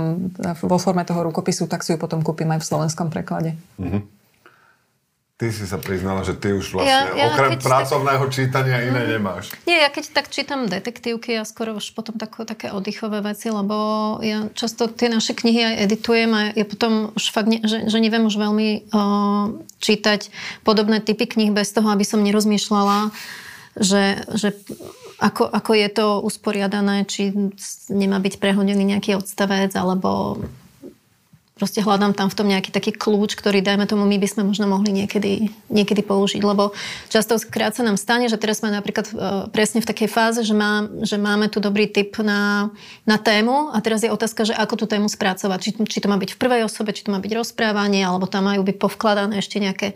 vo 0.59 0.77
forme 0.77 1.07
toho 1.07 1.23
rukopisu, 1.23 1.71
tak 1.71 1.87
si 1.87 1.95
ju 1.95 1.97
potom 1.97 2.19
kúpim 2.19 2.51
aj 2.51 2.59
v 2.59 2.67
slovenskom 2.67 3.07
preklade. 3.07 3.55
Mm-hmm. 3.79 4.19
Ty 5.41 5.49
si 5.49 5.65
sa 5.65 5.81
priznala, 5.81 6.21
že 6.21 6.37
ty 6.37 6.53
už 6.53 6.77
vlastne 6.77 7.17
ja, 7.17 7.17
ja 7.17 7.33
okrem 7.33 7.57
pracovného 7.57 8.29
tak... 8.29 8.33
čítania 8.37 8.77
iné 8.85 9.01
mm, 9.01 9.09
nemáš. 9.09 9.49
Nie, 9.65 9.81
ja 9.81 9.89
keď 9.89 10.13
tak 10.13 10.29
čítam 10.29 10.69
detektívky 10.69 11.33
a 11.33 11.49
skoro 11.49 11.81
už 11.81 11.97
potom 11.97 12.13
tako, 12.21 12.45
také 12.45 12.69
oddychové 12.69 13.25
veci, 13.25 13.49
lebo 13.49 13.73
ja 14.21 14.53
často 14.53 14.85
tie 14.85 15.09
naše 15.09 15.33
knihy 15.33 15.65
aj 15.65 15.75
editujem 15.89 16.29
a 16.37 16.41
ja 16.53 16.61
potom 16.61 17.09
už 17.17 17.33
fakt, 17.33 17.49
ne, 17.49 17.57
že, 17.65 17.89
že 17.89 17.97
neviem 17.97 18.21
už 18.21 18.37
veľmi 18.37 18.93
uh, 18.93 19.57
čítať 19.81 20.29
podobné 20.61 21.01
typy 21.01 21.25
kníh 21.25 21.49
bez 21.49 21.73
toho, 21.73 21.89
aby 21.89 22.05
som 22.05 22.21
nerozmýšľala 22.21 23.09
že, 23.79 24.27
že 24.35 24.51
ako, 25.21 25.45
ako 25.47 25.71
je 25.77 25.89
to 25.93 26.07
usporiadané, 26.25 27.05
či 27.05 27.31
nemá 27.93 28.17
byť 28.17 28.41
prehodený 28.41 28.83
nejaký 28.97 29.15
odstavec, 29.15 29.71
alebo 29.77 30.41
proste 31.61 31.85
hľadám 31.85 32.17
tam 32.17 32.25
v 32.25 32.37
tom 32.41 32.49
nejaký 32.49 32.73
taký 32.73 32.89
kľúč, 32.89 33.37
ktorý, 33.37 33.61
dajme 33.61 33.85
tomu, 33.85 34.09
my 34.09 34.17
by 34.17 34.25
sme 34.25 34.49
možno 34.49 34.65
mohli 34.65 34.89
niekedy, 34.89 35.53
niekedy 35.69 36.01
použiť, 36.01 36.41
lebo 36.41 36.73
častokrát 37.13 37.77
sa 37.77 37.85
nám 37.85 38.01
stane, 38.01 38.25
že 38.33 38.41
teraz 38.41 38.65
sme 38.65 38.73
napríklad 38.73 39.05
e, 39.05 39.13
presne 39.53 39.77
v 39.77 39.85
takej 39.85 40.09
fáze, 40.09 40.41
že, 40.41 40.57
má, 40.57 40.89
že 41.05 41.21
máme 41.21 41.53
tu 41.53 41.61
dobrý 41.61 41.85
tip 41.85 42.17
na, 42.17 42.73
na 43.05 43.21
tému 43.21 43.69
a 43.69 43.77
teraz 43.85 44.01
je 44.01 44.09
otázka, 44.09 44.41
že 44.41 44.57
ako 44.57 44.73
tú 44.73 44.85
tému 44.89 45.05
spracovať. 45.05 45.59
Či, 45.61 45.71
či 45.85 46.01
to 46.01 46.09
má 46.09 46.17
byť 46.17 46.33
v 46.33 46.41
prvej 46.41 46.61
osobe, 46.65 46.97
či 46.97 47.05
to 47.05 47.13
má 47.13 47.21
byť 47.21 47.37
rozprávanie, 47.37 48.01
alebo 48.01 48.25
tam 48.25 48.49
majú 48.49 48.65
byť 48.65 48.81
povkladané 48.81 49.37
ešte 49.37 49.61
nejaké 49.61 49.93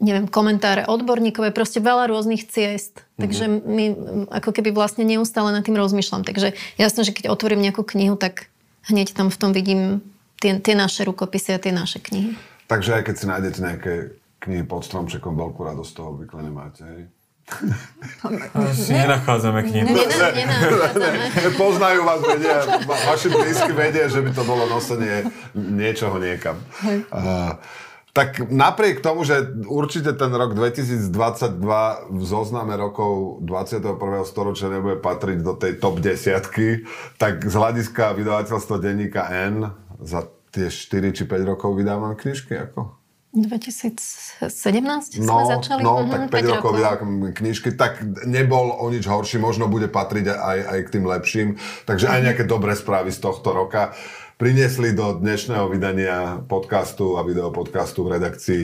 neviem, 0.00 0.26
komentáre 0.26 0.88
odborníkové, 0.88 1.52
proste 1.52 1.78
veľa 1.78 2.08
rôznych 2.08 2.48
ciest. 2.48 3.04
Mm-hmm. 3.04 3.20
Takže 3.20 3.44
my 3.46 3.84
ako 4.32 4.50
keby 4.56 4.72
vlastne 4.72 5.04
neustále 5.04 5.52
nad 5.52 5.62
tým 5.62 5.76
rozmýšľam. 5.76 6.24
Takže 6.24 6.56
jasné, 6.80 7.00
že 7.04 7.12
keď 7.12 7.28
otvorím 7.28 7.60
nejakú 7.60 7.84
knihu, 7.84 8.16
tak 8.16 8.48
hneď 8.88 9.12
tam 9.12 9.28
v 9.28 9.36
tom 9.36 9.52
vidím 9.52 10.00
tie, 10.40 10.56
tie 10.56 10.72
naše 10.72 11.04
rukopisy 11.04 11.54
a 11.54 11.62
tie 11.62 11.70
naše 11.70 12.00
knihy. 12.00 12.34
Takže 12.66 12.96
aj 12.96 13.02
keď 13.06 13.14
si 13.14 13.24
nájdete 13.28 13.58
nejaké 13.60 13.94
knihy 14.40 14.64
pod 14.64 14.88
stromčekom, 14.88 15.36
veľkú 15.36 15.60
radosť 15.60 15.92
toho 15.92 16.16
obvykle 16.16 16.40
nemáte, 16.40 16.82
hej? 16.82 17.02
Si 18.78 18.94
ne, 18.94 19.04
nenachádzame 19.04 19.60
knihy. 19.66 19.84
Ne, 19.90 20.04
ne, 20.06 21.10
ne, 21.34 21.50
Poznajú 21.58 22.06
vás, 22.06 22.22
vedia, 22.22 22.62
vaši 22.86 23.28
blízky 23.28 23.72
vedia, 23.74 24.06
že 24.06 24.22
by 24.22 24.30
to 24.32 24.42
bolo 24.46 24.70
nosenie 24.70 25.26
niečoho 25.52 26.16
niekam. 26.22 26.56
Uh, 27.10 27.58
tak 28.10 28.50
napriek 28.50 28.98
tomu, 28.98 29.22
že 29.22 29.54
určite 29.70 30.10
ten 30.18 30.34
rok 30.34 30.58
2022 30.58 31.06
v 32.10 32.22
zozname 32.26 32.74
rokov 32.74 33.42
21. 33.46 33.94
storočia 34.26 34.66
nebude 34.66 34.98
patriť 34.98 35.38
do 35.46 35.54
tej 35.54 35.78
top 35.78 36.02
desiatky, 36.02 36.86
tak 37.22 37.46
z 37.46 37.54
hľadiska 37.54 38.18
vydavateľstva 38.18 38.76
denníka 38.82 39.30
N 39.30 39.70
za 40.02 40.26
tie 40.50 40.66
4 40.66 41.14
či 41.14 41.22
5 41.26 41.50
rokov 41.54 41.78
vydávam 41.78 42.18
knižky 42.18 42.58
ako? 42.58 42.98
2017 43.30 45.22
no, 45.22 45.38
sme 45.38 45.42
začali? 45.46 45.80
No, 45.86 46.02
uh-huh, 46.02 46.26
tak 46.26 46.50
5, 46.50 46.50
5 46.50 46.54
rokov 46.58 46.70
vydávam 46.74 47.30
knižky, 47.30 47.78
tak 47.78 48.02
nebol 48.26 48.74
o 48.74 48.90
nič 48.90 49.06
horší, 49.06 49.38
možno 49.38 49.70
bude 49.70 49.86
patriť 49.86 50.34
aj, 50.34 50.58
aj 50.66 50.78
k 50.82 50.92
tým 50.98 51.04
lepším, 51.06 51.48
takže 51.86 52.10
aj 52.10 52.20
nejaké 52.26 52.42
dobré 52.42 52.74
správy 52.74 53.14
z 53.14 53.22
tohto 53.22 53.54
roka 53.54 53.94
priniesli 54.40 54.96
do 54.96 55.20
dnešného 55.20 55.68
vydania 55.68 56.40
podcastu 56.48 57.20
a 57.20 57.22
videopodcastu 57.22 58.08
v 58.08 58.16
redakcii 58.16 58.62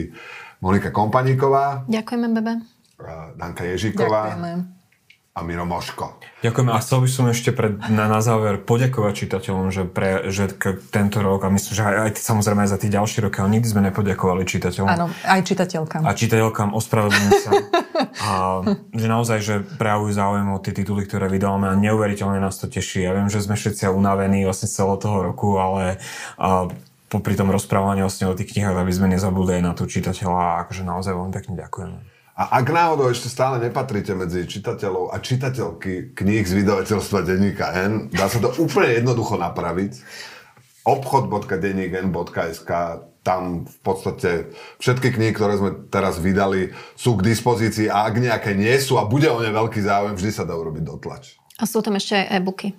Monika 0.65 0.89
Kompaníková. 0.89 1.85
Ďakujeme, 1.85 2.27
Bebe. 2.33 2.65
Danka 3.37 3.61
Ježíková. 3.61 4.33
Ďakujeme 4.33 4.76
a 5.37 5.45
Miro 5.45 5.69
Moško. 5.69 6.17
Ďakujem 6.41 6.69
a 6.73 6.77
chcel 6.81 6.97
by 7.05 7.09
som 7.09 7.25
ešte 7.29 7.49
pred, 7.53 7.77
na, 7.93 8.09
na 8.09 8.25
záver 8.25 8.57
poďakovať 8.57 9.13
čitateľom, 9.25 9.69
že, 9.69 9.85
pre, 9.85 10.33
že 10.33 10.49
k, 10.49 10.81
tento 10.89 11.21
rok 11.21 11.45
a 11.45 11.53
myslím, 11.53 11.73
že 11.77 11.83
aj, 11.85 11.95
aj 11.97 12.11
samozrejme 12.17 12.65
aj 12.65 12.69
za 12.73 12.77
tie 12.81 12.89
ďalšie 12.89 13.19
roky, 13.21 13.37
ale 13.41 13.53
nikdy 13.57 13.67
sme 13.69 13.81
nepoďakovali 13.85 14.49
čitateľom. 14.49 14.89
Áno, 14.89 15.13
aj 15.13 15.41
čitateľkám. 15.45 16.01
A 16.01 16.11
čitateľkám 16.17 16.73
ospravedlňujem 16.73 17.33
sa. 17.41 17.51
a 18.25 18.31
že 18.97 19.07
naozaj, 19.09 19.37
že 19.45 19.55
prejavujú 19.77 20.11
záujem 20.17 20.47
o 20.49 20.57
tie 20.57 20.73
tituly, 20.73 21.05
ktoré 21.05 21.29
vydávame 21.29 21.69
a 21.69 21.77
neuveriteľne 21.77 22.41
nás 22.41 22.57
to 22.57 22.65
teší. 22.65 23.05
Ja 23.05 23.13
viem, 23.13 23.29
že 23.29 23.41
sme 23.45 23.53
všetci 23.53 23.89
unavení 23.93 24.41
vlastne 24.41 24.69
celého 24.69 24.97
toho 24.97 25.21
roku, 25.21 25.57
ale 25.61 26.01
a, 26.41 26.65
popri 27.13 27.37
tom 27.37 27.53
rozprávaní 27.53 28.01
vlastne 28.01 28.25
o 28.25 28.37
tých 28.37 28.57
knihách, 28.57 28.77
aby 28.77 28.93
sme 28.93 29.07
nezabudli 29.13 29.61
aj 29.61 29.63
na 29.63 29.73
tú 29.77 29.85
čitateľa 29.85 30.41
a 30.41 30.55
akože 30.65 30.81
naozaj 30.81 31.13
veľmi 31.13 31.33
pekne 31.33 31.53
ďakujeme. 31.61 32.16
A 32.37 32.61
ak 32.61 32.69
náhodou 32.69 33.09
ešte 33.09 33.33
stále 33.33 33.57
nepatríte 33.57 34.13
medzi 34.13 34.45
čitateľov 34.45 35.09
a 35.09 35.17
čitateľky 35.17 36.13
kníh 36.13 36.45
z 36.45 36.61
vydavateľstva 36.61 37.25
Denníka 37.25 37.73
N, 37.73 38.13
dá 38.13 38.29
sa 38.29 38.37
to 38.37 38.53
úplne 38.61 38.93
jednoducho 39.01 39.41
napraviť. 39.41 39.97
obchod.denníkn.sk 40.85 42.71
tam 43.25 43.65
v 43.65 43.77
podstate 43.81 44.53
všetky 44.77 45.17
knihy, 45.17 45.33
ktoré 45.33 45.57
sme 45.57 45.89
teraz 45.89 46.21
vydali, 46.21 46.77
sú 46.93 47.17
k 47.17 47.25
dispozícii 47.25 47.89
a 47.89 48.05
ak 48.05 48.21
nejaké 48.21 48.53
nie 48.53 48.77
sú 48.79 49.01
a 49.01 49.09
bude 49.09 49.27
o 49.27 49.41
ne 49.41 49.49
veľký 49.49 49.81
záujem, 49.81 50.13
vždy 50.15 50.31
sa 50.31 50.45
dá 50.45 50.53
urobiť 50.55 50.85
dotlač. 50.85 51.41
A 51.57 51.65
sú 51.65 51.81
tam 51.81 51.97
ešte 51.97 52.21
aj 52.21 52.37
e-booky. 52.37 52.77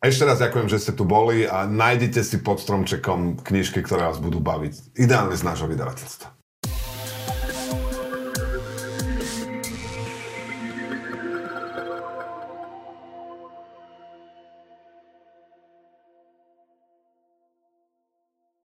Ešte 0.00 0.24
raz 0.24 0.40
ďakujem, 0.40 0.72
že 0.72 0.80
ste 0.80 0.96
tu 0.96 1.04
boli 1.04 1.44
a 1.44 1.68
nájdete 1.68 2.24
si 2.24 2.40
pod 2.40 2.56
stromčekom 2.56 3.44
knižky, 3.44 3.84
ktoré 3.84 4.08
vás 4.08 4.16
budú 4.16 4.40
baviť. 4.40 4.96
Ideálne 4.96 5.36
z 5.36 5.44
nášho 5.44 5.68
vydavateľstva. 5.68 6.39